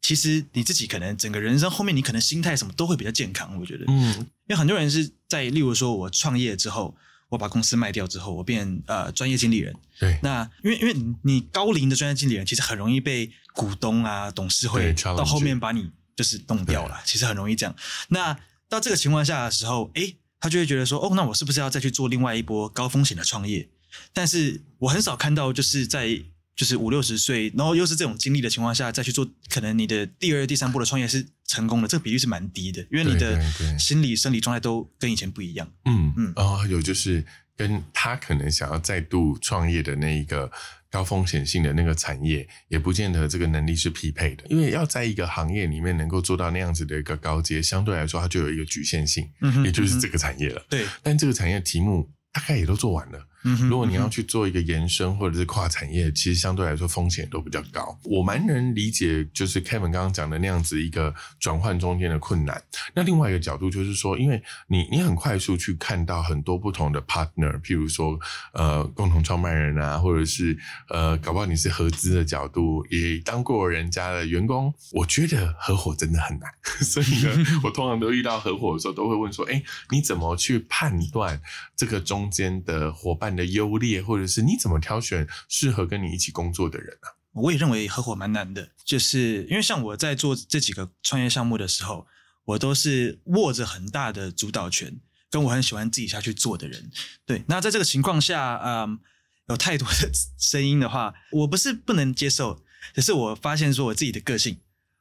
[0.07, 3.59] 其实你自己可能整个人生后面，你可能心态什么都会比较健康。
[3.59, 6.95] 我觉得，嗯，因为很多人是在，例如说我创业之后，
[7.35, 9.75] 我把公司卖掉之后，我变呃专业经理人。
[9.99, 17.01] 对，那因为因为你高龄的专业经理人，其实很容易被股东啊、董事会到后面把你就是弄掉了。
[17.05, 17.75] 其实很容易这样。
[18.09, 18.35] 那
[18.69, 23.69] 到这个情况下的时候，哎，他就会觉得说，哦，那我是不是要再去做另外一波高风险的创业？
[24.13, 26.23] 但是我很少看到就是在。
[26.57, 33.41] 就是五六十岁，然后又是这种经历的情况下，再去做，可能你的第二、第三步的创业是成功的，这个比例是蛮低的，因为你的
[33.79, 35.69] 心理、生理状态都跟以前不一样。
[35.85, 37.25] 嗯嗯，哦，有就是
[37.57, 40.51] 跟他可能想要再度创业的那一个
[40.91, 49.29] 高风险性的那个产业，也不见得这个能力是匹配的，因为要在一个行业里面能够做到那样子的一个高阶，相对来说它就有一个局限性，
[49.65, 50.65] 也就是这个产业了。
[50.71, 53.27] 对，但这个产业题目大概也都做完了。
[53.69, 57.99] 如果你要去做一个延伸或者是跨产业，其实相对来说风险都比较高。
[58.05, 62.63] 我蛮能理解，就是 Kevin 刚刚讲的那样子一个转换中间的困难。
[62.95, 68.19] 那另外一个角度就是说，因为你你很快速去看到很多不同的 partner，譬如说
[68.55, 70.57] 呃共同创办人啊，或者是
[70.89, 74.73] 呃搞不好你是合资的角度，也当过人家的员工。
[74.93, 81.39] 我觉得合伙真的很难， 所以呢， 我通常都遇到合伙的时候，都会问说：哎，你怎么去判断
[81.77, 83.34] 这个中间的伙伴？
[83.35, 87.15] 的优劣，或者是你怎么挑选适合跟你一起工作的人啊？
[87.33, 92.07] 我也认为合伙蛮难的，就是因为像我在做这几个创业项目的时候，
[92.45, 96.91] 我都是握着很大的主导权，跟我很喜欢自己下去做的人。
[97.27, 99.01] 对，那在这个情况下，嗯，
[99.49, 102.63] 有太多的 声音的话，我不是不能接受，
[102.95, 104.61] 只是我发现说我自己的个性，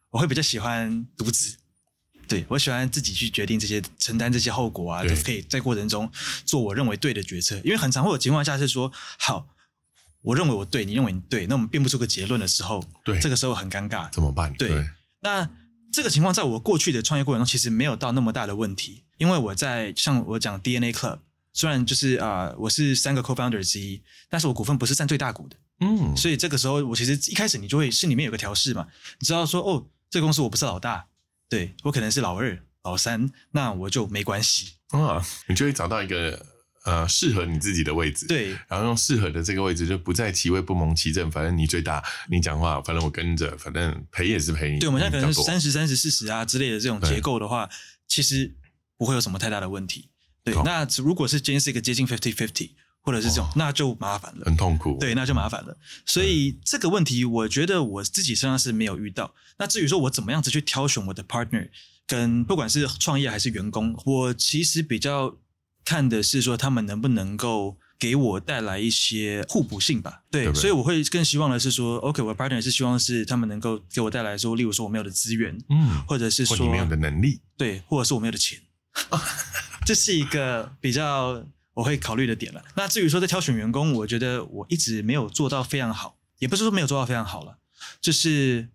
[0.10, 1.58] 我会比较喜欢独子。
[2.28, 6.12] 对我喜欢自己去决定这些，承担这些后果啊，就可以在过程中
[6.46, 7.56] 做我认为对的决策。
[7.64, 9.48] 因为很常会有情况下是说，好。
[10.26, 14.54] 我认为我对，你认为你对，那我们并不出个结论的时候，对，这个时候很尴尬，怎么办？
[14.54, 14.88] 对，
[15.20, 15.50] 那
[15.92, 21.20] 这个情况在我过去的创业过程中，其实没有到那么大的问题，因为我在像我讲 DNA Club，
[21.52, 28.88] 虽然就是啊，我是三个 co-founder 之一，但是我股份不是占最大股的，嗯，所以这个时候我其实一开始你就会心里面有个调试嘛，
[29.20, 31.06] 你知道说哦，这个公司我不是老大，
[31.54, 36.48] 对我可能是老二、老三，那我就没关系啊，你就会找到一个。
[36.86, 44.80] 呃，适合你自己的位置，对，然后用适合的这个位置，就不在其位不谋其政，反正你最大，你讲话，反正我跟着，反正赔也是赔你。
[44.80, 47.70] 对，我们现在可能是三十三十四十啊之类的这种结构的话，
[48.06, 48.54] 其实
[48.98, 50.10] 不会有什么太大的问题。
[50.44, 52.72] 对，那如果是今天是一个接近 fifty fifty，
[53.04, 54.98] 或者是这种，那就麻烦了，很痛苦。
[55.00, 55.78] 对，那就麻烦了。
[56.06, 59.36] 所以这个问题，我觉得我自己身上是没有遇到。
[59.60, 61.70] 那至于说我怎么样子去挑选我的 partner，
[62.08, 65.36] 跟不管是创业还是员工，我其实比较。
[65.86, 78.58] 看的是说他们能不能够给我带来一些互补性吧，对，所以我会更希望的是说，OK，我的 partner 是希望是他们能够给我带来说，例如说我没有的资源，嗯，或者是说没有的能力，对，或者是我没有的钱，
[79.86, 82.64] 这是一个比较我会考虑的点了。
[82.76, 87.58] 那至于说在挑选员工，我觉得我一直没有做到非常好，也不是说没有做到非常好了，
[88.02, 88.70] 就是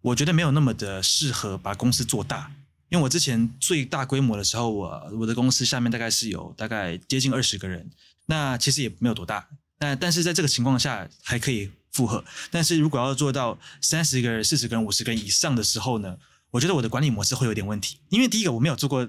[0.00, 2.52] 我觉得没有那么的适合把公司做大。
[2.90, 7.90] 因为我之前最大规模的时候，我我的公司下面大概是有大概接近二十个人，
[8.26, 9.46] 那其实也没有多大，
[9.78, 12.24] 但但是在这个情况下还可以负荷。
[12.50, 16.16] 但是如果要做到三十个人、四十个人、五十个人以上的时候呢，
[16.50, 17.98] 我觉得我的管理模式会有点问题。
[18.08, 19.06] 因为第一个我没有做过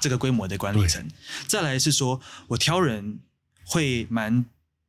[0.00, 1.08] 这个规模的管理层，
[1.46, 3.20] 再来是说我挑人
[3.66, 4.44] 会蛮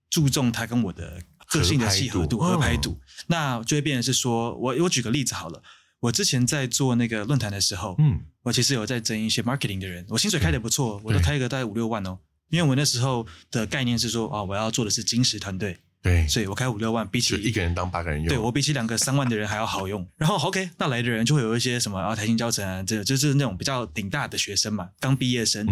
[0.09, 5.61] 注重他跟我的个性的契合度、合拍度，那就会变成是说我我举个例子好了。
[6.01, 12.19] 我之前在做那个论坛的时候，嗯，我其实有在争一些 marketing 的人，我薪水开的不错，我都开个大概五六万哦。
[12.49, 20.07] 因为我那时候的概念是说，啊，我要做的是金石团队，对，所以我开五六万，比起一个人当八个人用，对我比起两个三万的人还要好用。
[20.17, 25.65] 然后 OK，那来的人就会有一些什么啊，台新教程啊，这就是那种比较顶大的学生嘛，刚毕业生。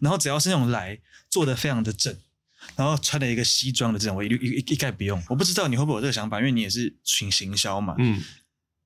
[0.00, 0.98] 然后只要是那种来
[1.30, 2.12] 做的非常的正，
[2.74, 5.22] 然后穿了一个西装的这种，我一律一一概不用。
[5.28, 8.20] 我不知道你会不会有这个想法，因为你也是群行销嘛，嗯。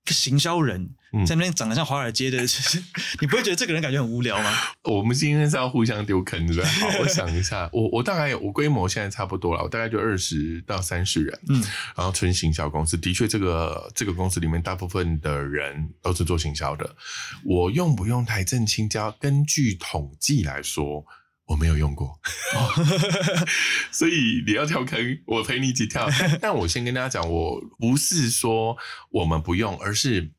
[0.06, 0.90] 行销人
[1.26, 2.38] 在那边长得像华尔街的，
[3.20, 4.52] 你不会觉得这个人感觉很无聊吗？
[4.84, 6.64] 我们今天是要互相丢坑，对不对？
[6.80, 11.62] 好，我想一下，我我大概我规模现在差不多了，我大概就二十到三十人，嗯，
[11.96, 16.96] 然后纯行销公司，的确，这个这个公司里面大部分的人都是做行销的。
[17.44, 19.14] 我用不用台正青椒？
[19.20, 21.04] 根据统计来说。
[21.50, 22.16] 我没有用过，
[23.90, 26.08] 所以你要跳坑，我陪你一起跳。
[26.40, 28.76] 但我先跟大家讲，我不是说
[29.10, 30.30] 我们不用，而是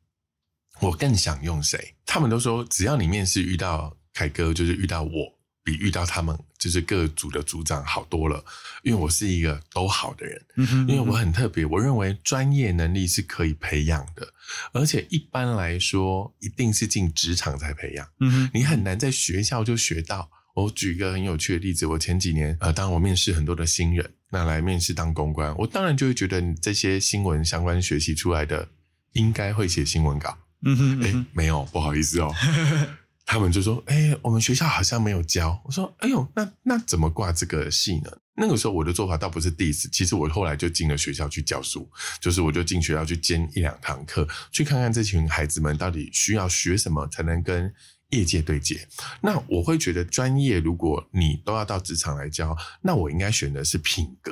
[0.79, 1.95] 我更想用谁。
[2.05, 8.45] 他们都说，只要你面试遇到凯哥，就是遇到我，比遇到他们就是各组的组长好多了。
[8.83, 10.41] 因为我是一个都好的人，
[10.87, 11.65] 因为我很特别。
[11.65, 14.33] 我认为专业能力是可以培养的，
[14.71, 18.07] 而且一般来说，一定是进职场才培养。
[18.53, 20.31] 你很难在学校就学到。
[20.53, 28.67] 我举一个很有趣的例子，我前几年呃，当我面试很多的新人，那来面试当公关，我当然就会觉得你这些新闻相关学习出来的，
[29.13, 30.37] 应该会写新闻稿。
[30.63, 32.33] 嗯哼，哎，没有，不好意思哦。
[33.25, 35.61] 他们就说，哎，我们学校好像没有教。
[35.63, 38.11] 我说，哎呦，那那怎么挂这个系呢？
[38.35, 47.73] 那个时候我的做法倒不是 diss，其实我后来就进了学校去教书，就是我就进学校去兼一两堂课，去看看这群孩子们到底需要学什么才能跟。
[48.11, 48.87] 业界对接，
[49.21, 54.31] 那我会觉得专业，如果你都要到职场来教，那我应该选的是品格，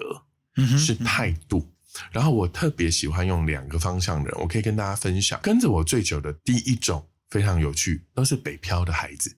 [0.77, 1.67] 是态度。
[2.11, 5.39] 然后我特别喜欢用两个方向的人，我可以跟大家分享。
[5.41, 9.35] 跟着我最久的第一种非常有趣，都是北漂的孩子，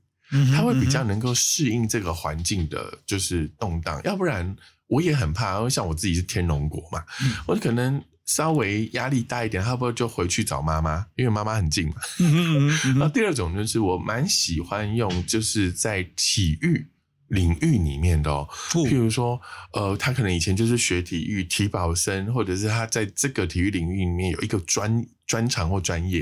[0.53, 4.01] 他会比较能够适应这个环境的，就是动荡。
[4.03, 4.55] 要不然
[4.87, 7.03] 我也很怕，因为像我自己是天龙国嘛，
[7.47, 8.03] 我可能。
[8.33, 11.95] 稍微压力大一点，他不会就回去找妈妈，因为妈妈很近嘛。
[12.95, 16.87] 那第二种就是我蛮喜欢用，就是在体育
[17.27, 18.29] 领域里面的，
[18.71, 19.39] 譬如说，
[19.73, 26.19] 呃，他可能以前就是学体育体保生，或者是他在这个体育领域里面有一个专专长或专业。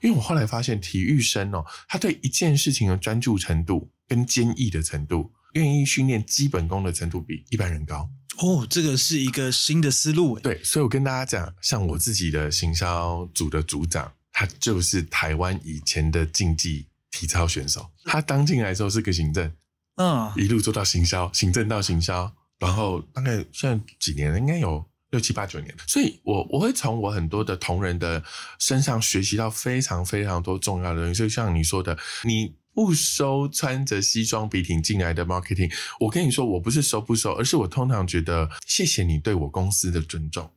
[0.00, 8.08] 因为我后来发现，体育生哦，他对一件事情的专注程度跟坚毅的程度，愿意训练基本功的程度比一般人高。
[8.38, 10.38] 哦，这个是一个新的思路。
[10.38, 17.90] 对，所以我跟大家讲，像我自己的行销组的组长，他就是台湾以前的竞技体操选手。
[18.04, 19.52] 他当进来的时候是个行政，
[19.96, 25.74] 嗯，一路做到行销，行政到行销，然后大概现在几年了，应该有六七八九年。
[25.86, 28.22] 所以我我会从我很多的同仁的
[28.58, 31.18] 身上学习到非常非常多重要的东西。
[31.18, 32.54] 就像你说的，你。
[32.80, 40.50] 不收穿着西装笔挺进来的 marketing，我跟你说，我不是收不收，而是我通常觉得谢谢你对我公司的尊重，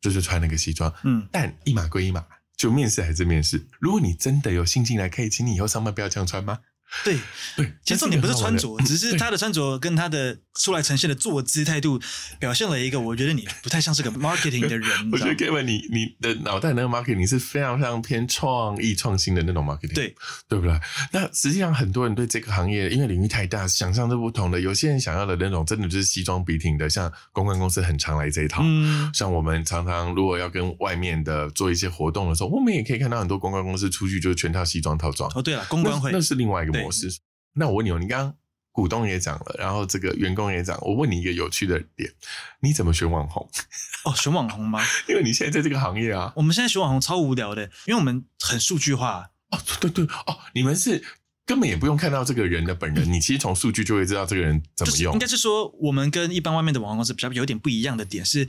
[0.00, 2.24] 就是穿那个西装，嗯，但一码归一码，
[2.56, 3.66] 就面试还是面试。
[3.80, 6.60] 如果你真的有心进来，可以请你以后上班不要这样穿吗？
[7.04, 7.18] 对
[7.56, 12.00] 对，其实重点不是穿着，只是他的穿着跟他的出来呈现的坐姿态度，
[12.38, 14.88] 表现了一个我觉得你不太像是个 marketing 的人。
[15.12, 20.14] 我觉得 Kevin，你你的脑袋那个 marketing 是非常非常偏创意创新的那种 marketing，对
[20.48, 20.78] 对不对？
[21.12, 24.60] 那实际上很多人对这个行业，因为领域太大，想象是不同的。
[24.60, 28.62] 有些人想要的那种，真的就是西装笔挺的，像公关公司很常来这一套。
[28.64, 35.30] 嗯，像我们常常如果要跟外面的做一些活动的时候，我们也可以看到很多公关公司出去就是全套西装套装。
[35.34, 37.16] 哦，对了，公关会那是另外一个模式。
[37.54, 38.34] 那我问你哦，你刚刚
[38.72, 42.12] 股东也讲了，然后这个员工也讲，我问你一个有趣的点，
[42.60, 43.48] 你怎么选网红？
[44.04, 44.82] 哦，选网红吗？
[45.08, 46.32] 因为你现在在这个行业啊。
[46.36, 49.30] 我们现在选网红超无聊的，因为我们很数据化。
[49.50, 51.02] 哦，对对哦，你们是
[51.46, 55.12] 根本也不用看到这个人的本人，你其实从数据就会知道这个人怎么用。
[55.12, 58.48] 应该是说，我们跟一般外面的网红公司比较有点不一样的点是。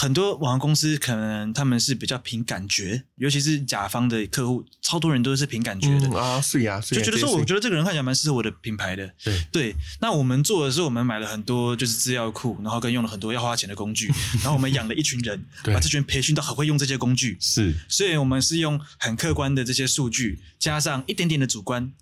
[0.00, 6.16] 很多网红公司可能他们是比较凭感觉，尤其是甲方的客户，超多人都是凭感觉的。
[6.16, 9.12] 啊，是呀，就觉得说，我觉得这个人看起来蛮适合我的品牌的。
[9.24, 9.44] 对。
[9.50, 14.06] 对，那我们做的是，我们买了很多就是资料库，然后跟用了很多要花钱的工具，
[14.40, 17.36] 然后我们养了一群人，把这群人培训到很会用这些工具。
[17.40, 21.92] 是，所以我们是用很客观的这些数据，加上一点点的主观，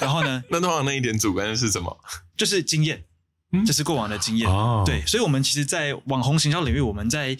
[0.00, 2.00] 然后呢， 那通常那一点主观是什么？
[2.34, 3.04] 就是经验，
[3.66, 4.48] 这是过往的经验。
[4.84, 7.36] 对，所以，我们其实，在网红行销领域，我们在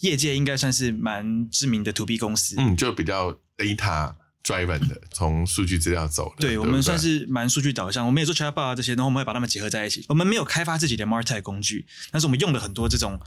[0.00, 6.40] 业界应该算是蛮知名的 To B 公司，嗯，就比较 data driven 的， 从数据资料走的。
[6.40, 10.04] 对，我们算是蛮数据导向，我们也做 Chatbot 啊这些，然后我们会把它们结合在一起。
[10.08, 13.20] 我们没有开发自己的 Martech 工具，但是我们用了很多这种。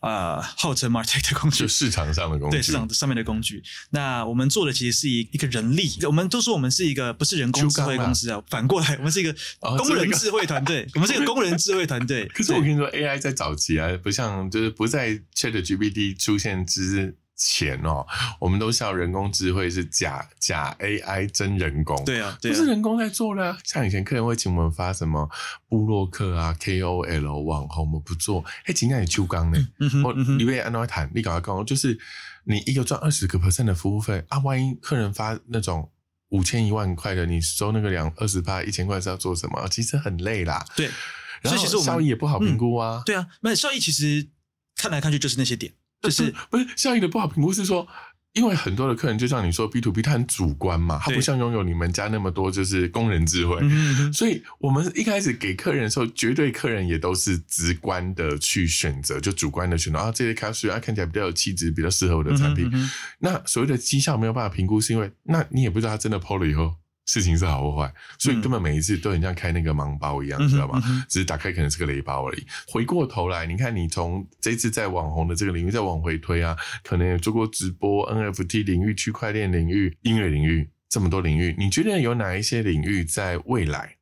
[0.00, 3.62] 呃，号称 market 的工具，就市场上的工具，对市场上面的工具。
[3.90, 12.26] 那我们做的其实是一一个人力，我们都说我们是一个不是人工智慧公司啊，反过来我们是一个工人智慧团队， 我们是一个工人智慧团队。
[12.28, 17.16] 可是我跟你说，AI 在早期啊，不像就是不在 ChatGPT 出现之。
[17.36, 18.06] 钱哦，
[18.40, 23.56] 我们都笑人工智慧是假假 AI 真人工，对啊，不是人工在做的。
[23.62, 25.28] 像以前客人会请我们发什么
[25.68, 28.42] 布洛克啊、KOL 网红，我们不做。
[28.64, 29.68] 哎，今天你秋刚呢？
[30.02, 31.98] 我你为安诺谈，你搞搞，就是
[32.44, 35.90] 你一个赚二十个 percent 的服务费啊，万一客人发那种
[36.30, 39.68] 五千一万块的，你收那个两二十八一千块是要做什么？
[39.68, 40.64] 其实很累啦。
[40.74, 40.88] 对，
[41.44, 43.02] 所以其实效益也不好评估啊。
[43.04, 44.28] 对啊，那效益其实
[44.74, 45.74] 看来看去就是那些点。
[46.06, 47.86] 就是 不是效益的不好评估，是说，
[48.32, 53.58] 因为很多的客人就像你说 B to B，他很主观嘛，他不像拥有你们家那么多就是工人智慧，
[54.12, 62.70] 所以我们一开始给客人的时候，绝对客人也都是直观的去选择，就主观的选择啊，这些咖啡啊看起来比较有气质，比较适合我的产品。
[63.20, 66.74] 那所谓的绩效没有办法评估，是因为那你也不知道他真的抛了以后。
[67.06, 70.82] 事情是好或坏，所以根本每一次都很像开那个盲包一样，知道吗？
[71.08, 72.44] 只是打开可能是个雷包而已。
[72.66, 83.96] 回过头来，你看你从这次在网红的这个领域再往回推啊，可能也做过直播、NFT 领域、区块链领域、音乐领域这么多领域，你觉得有哪一些领域在未来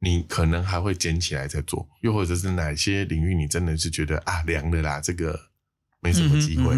[0.00, 1.88] 你可能还会捡起来再做？
[2.00, 5.38] 又或者是哪些领域你真的是觉得啊凉的啦，这个
[6.00, 6.74] 没什么机会？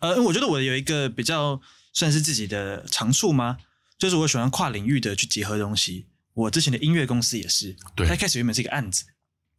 [0.00, 1.60] 呃，我觉得我有一个比较
[1.92, 3.58] 算是自己的长处吗？
[4.02, 6.06] 就是我喜欢跨领域的去结合东西。
[6.34, 9.04] 我之前的音乐公司也是，它一开始原本是一个案子，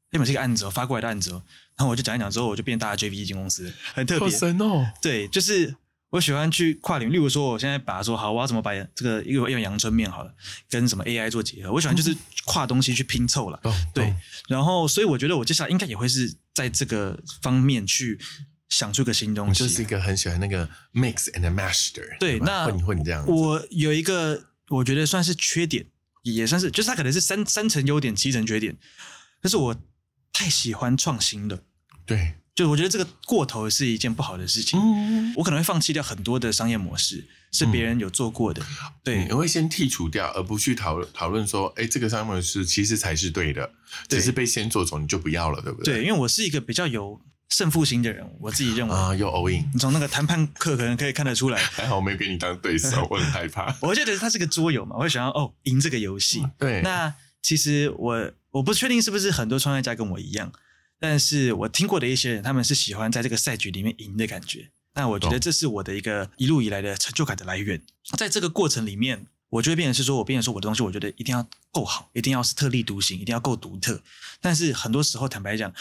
[0.10, 1.41] 原本是一个案子哦，发过来的案子哦。
[1.77, 4.29] 然后我就讲一讲之后，我就变大的 JV 基金公司，很特别。
[4.29, 4.86] 神哦。
[5.01, 5.73] 对，就是
[6.10, 7.12] 我喜欢去跨领域。
[7.13, 10.36] 例如说，我现在把它说好，我要怎么把这个一个一碗阳春面好了，
[10.69, 11.71] 跟什么 AI 做结合？
[11.71, 13.62] 我喜欢就是跨东西去拼凑了。
[13.93, 14.13] 对。
[14.49, 18.19] 然后，所以我觉得我接下来应该也会是在这个方面去。
[18.73, 22.17] 想出个新东西，就是一个很喜欢那个 mix and master。
[22.19, 23.23] 对，那混混这样。
[23.27, 25.85] 我有一个，我觉得算是缺点，
[26.23, 28.75] 也算是，就是它可能是三三层优点，七层缺点。
[29.41, 29.75] 但是我
[30.31, 31.60] 太喜欢创新了。
[32.04, 34.79] 对，就我觉得这个过头是一件不好的事情。
[34.79, 38.65] 嗯，我可能会放弃掉很多的商业模式，是别人有做过的。
[39.04, 43.71] 对，我会先剔除掉，而不去讨论讨论说，哎，这个商业模式其实才是对的，
[44.10, 46.00] 只是被先做走，你就不要了，对不对？
[46.00, 47.21] 对，因为我是一个比较有。
[47.54, 49.69] 胜负心的人，我自己认为啊，有 all in。
[49.71, 51.60] 你从那个谈判课可能可以看得出来。
[51.60, 53.75] 还好我没给你当对手，我很害怕。
[53.79, 56.43] 我觉得他是个桌游嘛，我会想要哦赢这个游戏。
[56.58, 56.81] 对。
[56.81, 60.51] 那其实我我不确定是不是很多创业家跟我一样，
[60.99, 64.71] 但是我听过的一些人，他们是喜欢在这个赛局里面赢的感觉。
[64.95, 67.79] 那我觉得这是我的一个一路以来的成就感的来源。
[68.17, 74.01] 在这个过程里面，我就会变成是说，我变成说我的东西，我觉得一定要够好，一定要是特立独行，一定要够独特。
[74.41, 75.71] 但是很多时候，坦白讲，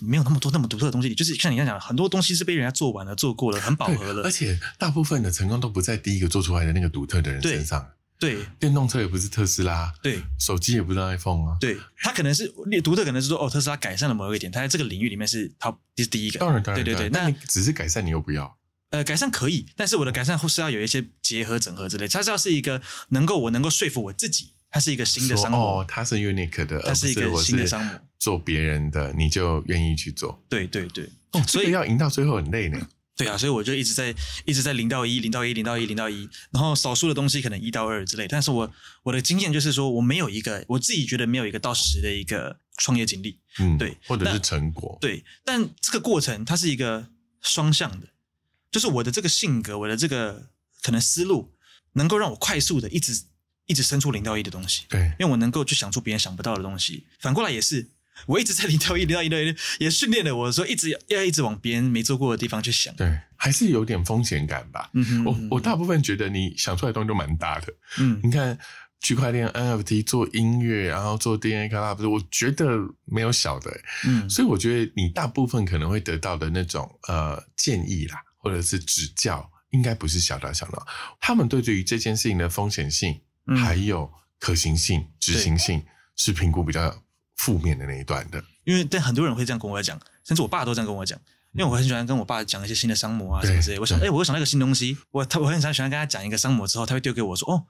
[0.00, 1.14] 没有那么多那么独特的东西。
[1.14, 4.24] 就是像你刚讲，很多东西是被人家做完了、做过了，很饱和了。
[4.24, 7.92] 而且大部分的成功都不在第一个做出来的那个独特的人身上。
[8.18, 12.48] 对，电动车也不是特斯拉，对，手机也不是 iPhone 啊，对，它可能是
[12.82, 18.56] 独特，可能是说哦，特斯拉改善了某一个点，它在这个领域里面是它是第一个，当然当然，对对对，那你只是改善，你又不要，
[18.92, 31.08] 呃，改善可以，但是我的改善是要有一些结合整合之类，它是要是一个能够我能够说服我自己，它是一个新的商模，哦，它是 unique 的，它是一个新的商模，做别人的你就愿意去做，对对对，
[31.48, 32.78] 所以要赢到最后很累呢。
[33.14, 34.14] 对啊，所以我就一直在
[34.46, 38.26] 一直在零到一，零到一，零到一，零到一，然后少数的东西可能一到二之类。
[38.26, 38.70] 但是我
[39.02, 45.22] 我的经验就是说，我没有一个我自己觉得没有一个到十的一个创业经历，嗯，对，或者是成果，对。
[45.44, 47.06] 但这个过程它是一个
[47.42, 48.08] 双向的，
[48.72, 50.48] 就是我的这个性格，我的这个
[50.82, 51.54] 可能思路，
[51.92, 53.26] 能够让我快速的一直
[53.66, 57.06] 一直生出零到一的东西，对，因为我能够去想出别人想不到的东西。
[57.20, 57.90] 反过来也是。
[58.26, 62.94] 我一直在零到一，零到一，零到一，也训练了我说，一直要一直往别人没做过的地方去想。
[62.94, 64.90] 对，还是有点风险感吧。
[64.92, 67.74] 嗯哼，我我大部分觉得你想出来的东西都蛮大的。
[67.98, 68.56] 嗯，你看
[69.00, 72.06] 区块链、NFT 做音乐，然后做 DNA Club，？
[72.08, 73.80] 我觉得没有小的。
[74.06, 80.86] 嗯，所以我觉得你大部分可能会得到的那种呃建议啦，或者是指教，应该不是小打小闹。
[81.18, 83.22] 他们对于这件事情的风险性
[83.56, 85.82] 还有可行性、执行性
[86.14, 87.02] 是评估比较。
[87.34, 91.18] 负面的那一段的，因为但很多人会这样跟我讲，甚至我爸都这样跟我讲，
[91.54, 93.80] 因为我很喜欢跟我爸讲一些新的商模啊什么之类。
[93.80, 97.66] 我想，哎，我又想到一个新东西，我他我很常喜欢跟他讲一个商模之后，他会丢给我说，哦，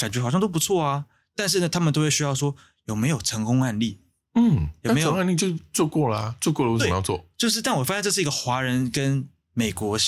[0.00, 1.06] 感觉好像都不错啊。
[1.36, 4.00] 但是呢，他们都会需要说有没有成功案例？
[4.34, 7.24] 嗯，有没有成功案例就做过了，做过了为什么要做？
[7.38, 9.28] 就是，但我发现这是一个华人跟
[9.58, 9.98] 美国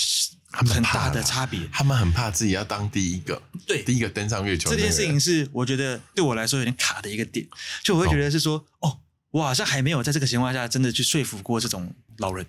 [0.51, 4.69] 很大的差别，他们很怕自己要当第一个，对，第一个登上月球。
[4.69, 7.47] 这件事情是我觉得对我来说有点卡的一个点，
[7.83, 8.99] 就我会觉得是说， 哦，
[9.31, 12.45] 我好像还没有在这个情况下真的去说服过这种老人。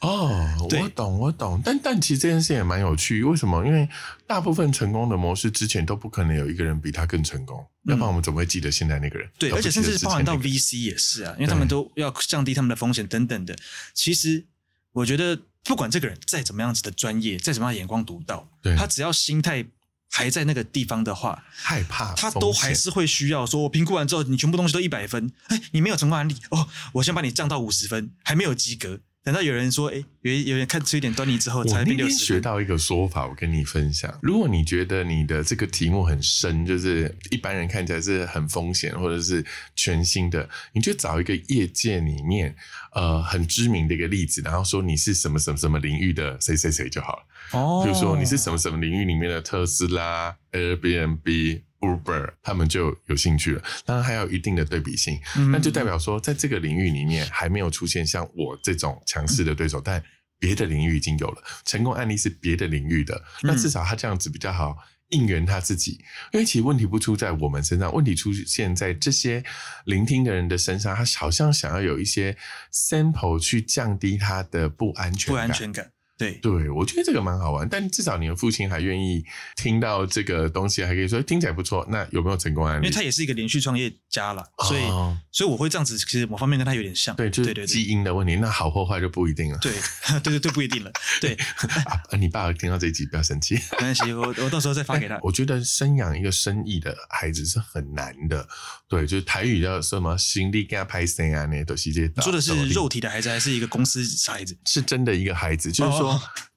[0.00, 0.46] 哦，
[0.80, 3.62] 我懂，我懂，但但其实这件事也蛮有趣，为什么？
[3.66, 3.86] 因为
[4.26, 9.28] 大部分成功的模式之前都不可能有一个人比他更成功，要不然我们怎么会记得现在那个人？
[9.38, 13.54] 对，而且甚至包含到 VC 也是啊，因为他们都要降低他们的风险等等的。
[13.92, 14.46] 其实
[14.92, 15.38] 我觉得。
[15.66, 19.66] 不管这个人再怎么样子的专业，再怎么样眼光独到，他只要心态
[20.10, 29.00] 还在那个地方的话，害怕他都还是会需要说，我评估完之后，你全部东西都一百分，哎，你没有成功案例哦，我先把你降到五十分，还没有及格。
[29.26, 32.14] 等到有人说，哎，有有人看出一点端倪之后，才变六十。
[32.14, 34.16] 学到一个说法，我跟你分享。
[34.22, 42.54] 如果你觉得你的这个题目很深，就是一般人看起来是很风险或者是全新的，你就找一个业界里面
[42.94, 47.22] 呃很知名的一个例子，然后说你是什么什么什么领域的谁谁谁就好了。
[47.50, 51.62] 哦，比如说你是什么什么领域里面的特斯拉、Airbnb。
[51.80, 55.20] Uber 他们就有兴趣了，当然还有一定的对比性，
[55.50, 60.02] 那就代表说，在这个领域里面还没有出现像我这种强势的对手，但
[60.38, 64.76] 别的领域已经有了成功案例是别的领域的，那至少他这样子比较好
[65.10, 65.92] 应援他自己，
[66.32, 69.42] 因为其实问题不出在我们身上，问题出现在这些
[69.84, 72.36] 聆听的人的身上，他好像想要有一些
[72.72, 75.92] sample 去降低他的不安全不安全感。
[76.18, 79.22] 对对，我觉得这个蛮好玩，但至少你的父亲还愿意
[79.54, 81.86] 听到这个东西，还可以说听起来不错。
[81.90, 82.86] 那有没有成功案例？
[82.86, 84.82] 因为他也是一个连续创业家了，所以
[85.30, 87.14] 所以我会这样子，其实某方面跟他有点像。
[87.16, 88.34] 对，就是基因的问题。
[88.36, 89.58] 那好或坏就不一定了。
[89.58, 89.72] 对
[90.24, 90.90] 对对对，不一定了。
[91.20, 91.34] 对
[91.84, 95.20] 啊，你爸听到这一集不要生气，没关系，我我到时候再发给他。
[95.22, 98.48] 我觉得生养一个生意的孩子是很难的。
[98.88, 102.10] 对，就是台语叫什么“心力给他拍生啊”那都是这些。
[102.22, 104.56] 说的是肉体的孩子，还是一个公司孩子？
[104.64, 106.05] 是真的一个孩子，就是说。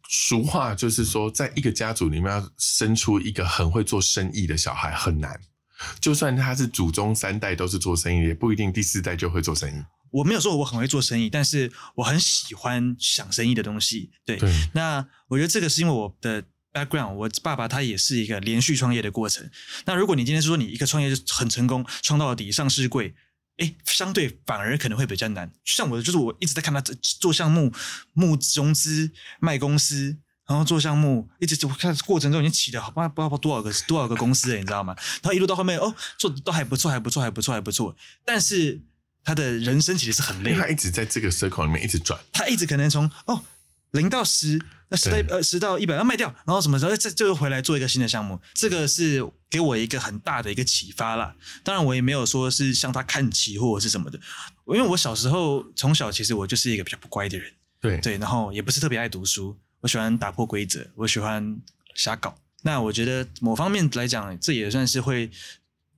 [0.09, 5.39] 俗话就是说，在一个家族里面要生出一个很会做生意的小孩很难。
[6.01, 9.83] 就算他是祖宗三代都是做生意，也不一定第四代就会做生意。
[10.11, 14.09] 我没有说我很会做生意，但是我很喜欢想生意的东西。
[14.25, 14.39] 对，
[14.73, 16.43] 那我觉得这个是因为我的
[16.73, 19.47] background，我爸爸他也是一个连续创业的过程。
[19.85, 23.13] 那如果你今天说你一个创业就很成功，创到底上市柜。
[23.59, 25.51] 哎，相对反而可能会比较难。
[25.63, 26.81] 像我，就是我一直在看他
[27.19, 27.71] 做项目、
[28.13, 34.95] 募融资、卖公司，然后做项目，一直就看过程中已经起了好不不知道多少个多少个公司了，你知道吗？
[35.21, 37.95] 然后一路到后面，哦，做的都还不错，还不错，还不错，还不错。
[38.25, 38.81] 但是
[39.23, 43.43] 他的人生其实是很累，他一直在这个 circle 里面一直转，他一直可能从哦
[43.91, 44.59] 零到十
[44.89, 51.35] 那十到呃十到一百要卖掉，然后什么时候再就回来做一个新的项目，这个是给我一个很大的一个启发啦。
[51.63, 54.19] 当然我也没有说是向他看齐或者是什么的，
[54.67, 57.97] 因为我小时候从小其实我就是一个比较不乖的人，对。
[57.99, 61.59] 对，然后也不是特别爱读书，我喜欢打破规则，我喜欢
[61.93, 62.35] 瞎搞。
[62.63, 65.29] 那我觉得某方面来讲，这也算是会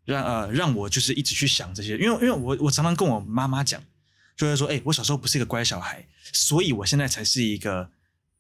[0.06, 3.82] 让呃让我就是一直去想这些，因为因为我我常常跟我妈妈讲，
[4.36, 7.90] 就是说，哎，我小时候不是一个乖小孩，所以我现在才是一个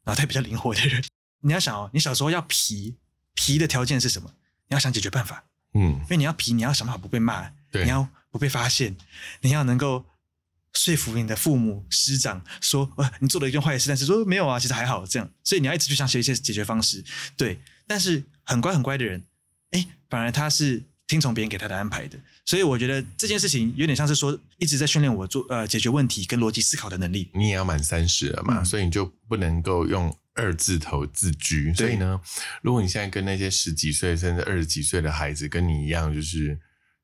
[0.05, 1.03] 脑袋比较灵活的人。
[1.41, 2.97] 你要想哦，你小时候要皮
[3.33, 4.33] 皮的条件是什么？
[4.67, 8.95] 你要想解决办法，嗯，因为你要皮，你要想办法不被骂，对，你要不被发现，
[9.41, 10.05] 你要能够
[10.73, 17.03] 说服你的父母师长说，呃，你做了一件坏事，但是说没有啊，其实还好这样，所以你要一直去想一些解决方式，
[17.35, 17.61] 对。
[17.87, 19.25] 但是很乖很乖的人，
[19.71, 27.29] 哎，反而他是听从别人给他的安排的，所以我觉得这件事情有点像是说一直在训练我做呃解决问题跟逻辑思考的能力。
[27.33, 31.73] 你也要满三十了嘛，所以你就不能够用二字头自居。
[31.73, 32.21] 所以呢，
[32.61, 36.57] 如果你现在跟那些十几岁甚至二十几岁的孩子跟你一样，就是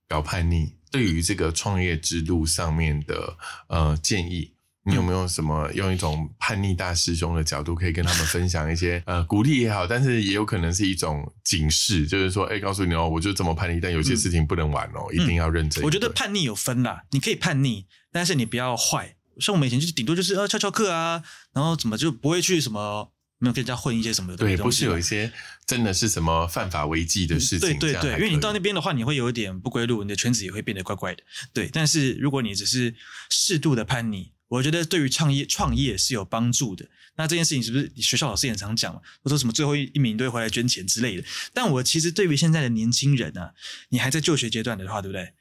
[0.07, 3.37] 搞叛逆，对于这个创业之路上面的
[3.67, 4.53] 呃建议。
[4.87, 15.83] 你有没有什么用一种叛逆大师兄的角度，可以跟他们分享一些呃鼓励也好，但是也有可能是一种警示，就是说，哎，告诉你哦，我就这么叛逆，但有些事情不能玩哦，一定要认真。
[15.83, 19.17] 我觉得叛逆有分啦，你可以叛逆，但是你不要坏。
[19.41, 21.21] 像我们以前就是顶多就是呃翘翘课啊，
[21.53, 24.37] 然后怎么就不会去什么没有跟人家混一些什么的。
[24.37, 25.29] 对，不是有一些
[25.65, 27.77] 真的是什么犯法违纪的事情。
[27.77, 31.21] 对对对，因为你到那边的话，你会有一点不归路，你的圈子也会变得怪怪的。
[31.51, 32.95] 对，但是如果你只是
[33.29, 34.31] 适度的叛逆。
[34.47, 36.87] 我觉得对于创业创业是有帮助的。
[37.17, 39.01] 那这件事情是不是学校老师也常讲嘛？
[39.23, 41.23] 我说什么最后一一名都会回来捐钱之类的。
[41.53, 43.53] 但我其实对于现在的年轻人啊，
[43.89, 45.33] 你还在就学阶段的话，对不对？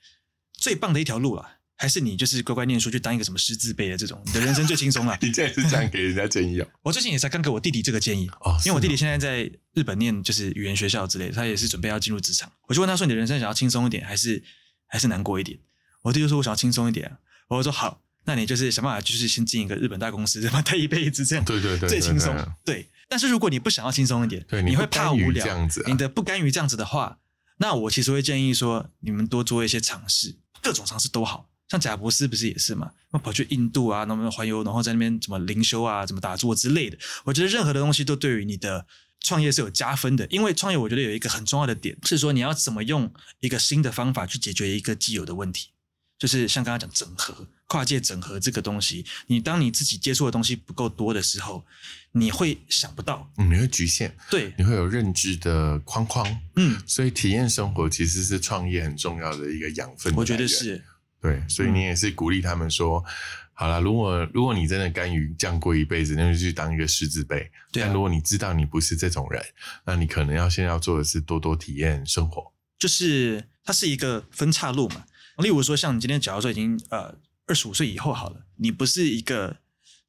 [0.55, 5.17] 最棒的一条路啊，还是你就是乖乖念书，去当一个什么师字辈的这种，你的人生最轻松了。
[5.21, 6.69] 你这也是这样给人家建议哦？
[6.83, 12.51] 我最近也才刚给我弟弟这个建议哦，因为我弟弟现在在日本念就是语言学校之类的，他也是准备要进入职场。
[12.69, 14.43] 我就问他说：“你的人生想要轻松一点，还是
[14.87, 15.59] 还是难过一点？”
[16.03, 22.37] 我弟就说：“我想要轻松一点。”我说：“好。”那你就是想办法，就是先进一个日本大公司， 么待一辈子这样，对对对，最轻松。
[22.65, 27.19] 对，但是如果你不想要轻松一点，对你会怕无聊，这样子，你的不甘于这样子的话，
[27.59, 31.49] 那我其实会建议说，你们多做一些尝试，各种尝试都好。
[31.69, 32.93] 像贾博士不是也是嘛？
[33.11, 36.97] 那跑去印度啊，那么环游，然后在那边怎么灵修啊，怎么打坐之类的。
[37.25, 38.87] 我觉得任何的东西都对于你的
[39.21, 45.71] 创业是有加分的，因为创业我觉得有一个很重要的点是说，你要怎么用一个新的方法去解决一个既有的问题。
[46.19, 51.65] 就是像刚刚讲整合、跨界整合这个东西，你当你自己接触的东西不够多的时候，
[52.13, 60.15] 你会想不到，嗯你会局限，对，你会有认知的框框，嗯，所以体验生活其实是创业很重要的一个养分。
[60.17, 60.83] 我觉得是，
[61.21, 63.05] 对，所以你也是鼓励他们说，
[63.53, 67.51] 好了，如果如果你真的甘于这样过一辈子，那就去当一个狮子辈。
[67.73, 69.45] 但如果你知道你不是这种人，
[69.85, 75.05] 那你可能要先要做的是多多体验生活，就是它是一个分岔路嘛。
[75.39, 77.15] 例如说，像你今天假如说已经呃
[77.47, 79.59] 二十五岁以后好了，你不是一个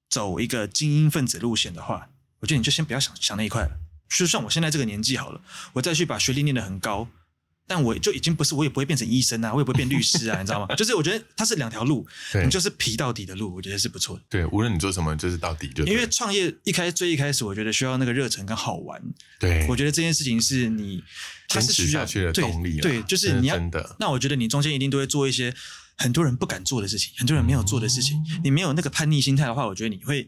[0.09, 2.09] 走一个精英分子路线的话，
[2.39, 3.79] 我觉得你就先不要想想那一块了。
[4.09, 5.41] 就像我现在这个年纪好了，
[5.73, 7.09] 我再去把学历念得很高，
[7.67, 10.75] 但我就已经不是，我也不会变成医生啊，我也不会变律师啊， 你知道吗？
[10.75, 12.07] 就是我觉得它是两条路，
[12.43, 14.23] 你就是皮到底的路，我觉得是不错的。
[14.29, 15.85] 对，无论你做什么，就是到底就。
[15.85, 19.01] 因为创业一开最一开始，我觉得需要那个热忱跟好玩。
[19.39, 21.03] 对，我觉得这件事情是你。
[21.47, 23.95] 坚持下去的动力，对，就是你要真的。
[24.01, 25.55] 那我觉得你中间一定都会做一些
[25.95, 28.21] 很多人不敢做的事情，很多人没有做的事情。
[28.43, 30.27] 你没有那个叛逆心态的话，我觉得你会，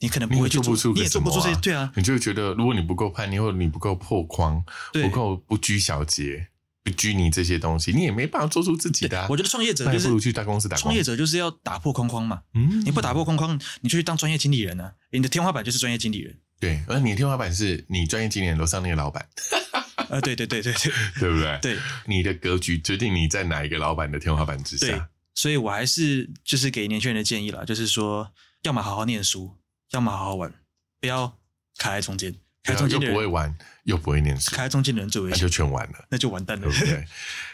[0.00, 1.60] 你可能不会做不出，你也做不出这些。
[1.60, 4.64] 对啊，你就觉得如果你不够叛逆，或者你不够破框，
[4.94, 6.48] 不够不拘小节、
[6.86, 9.26] 不拘泥这些东西，你也没办法做出自己的。
[9.28, 10.82] 我觉得创业者就是不如去大公司打工。
[10.84, 12.42] 创业者就是要打破框框嘛。
[12.54, 14.92] 嗯，你不打破框框，你就去当专业经理人呢。
[15.10, 16.38] 你的天花板就是专业经理人。
[16.60, 19.28] 对，而你的天花板是你专业经理人楼上那个老板。
[20.08, 21.58] 呃，对对对对对， 对不对？
[21.60, 24.86] 对，你的格局决定你在哪一个老板的天花板之下。
[24.86, 25.02] 对，
[25.34, 28.32] 所以我还是就是给年轻人的建议了，就是说，
[28.62, 29.56] 要么好好念书，
[29.90, 30.54] 要么好好玩，
[31.00, 31.36] 不要
[31.78, 32.32] 卡在中间。
[32.62, 33.56] 卡中间又不会玩，
[33.86, 36.68] 又不会念书，卡在中间的人最危险，那就全完了，那就完蛋了。
[36.68, 37.04] 对不对，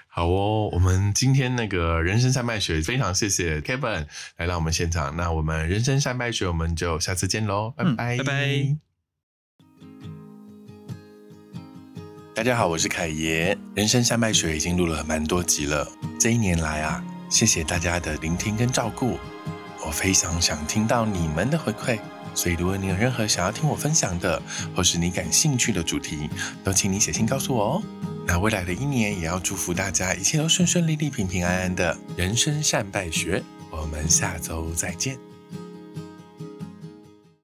[0.08, 4.06] 好哦，我们今天那个人生三败学，非常谢谢 Kevin
[4.38, 5.14] 来到我们现场。
[5.14, 8.76] 那我们人生三败学，我们就下次见喽，拜拜，拜拜。
[12.34, 13.56] 大家好，我是凯爷。
[13.74, 15.86] 人生山脉学已经录了蛮多集了。
[16.18, 19.18] 这一年来啊，谢谢大家的聆听跟照顾。
[19.84, 21.98] 我非常想听到你们的回馈，
[22.34, 24.40] 所以如果你有任何想要听我分享的，
[24.74, 26.28] 或是你感兴趣的主题，
[26.64, 27.82] 都请你写信告诉我哦。
[28.26, 31.96] 那未来的一年，也要祝福大家一切都顺顺利利、平平安安的。
[32.16, 35.31] 人生善败学，我们下周再见。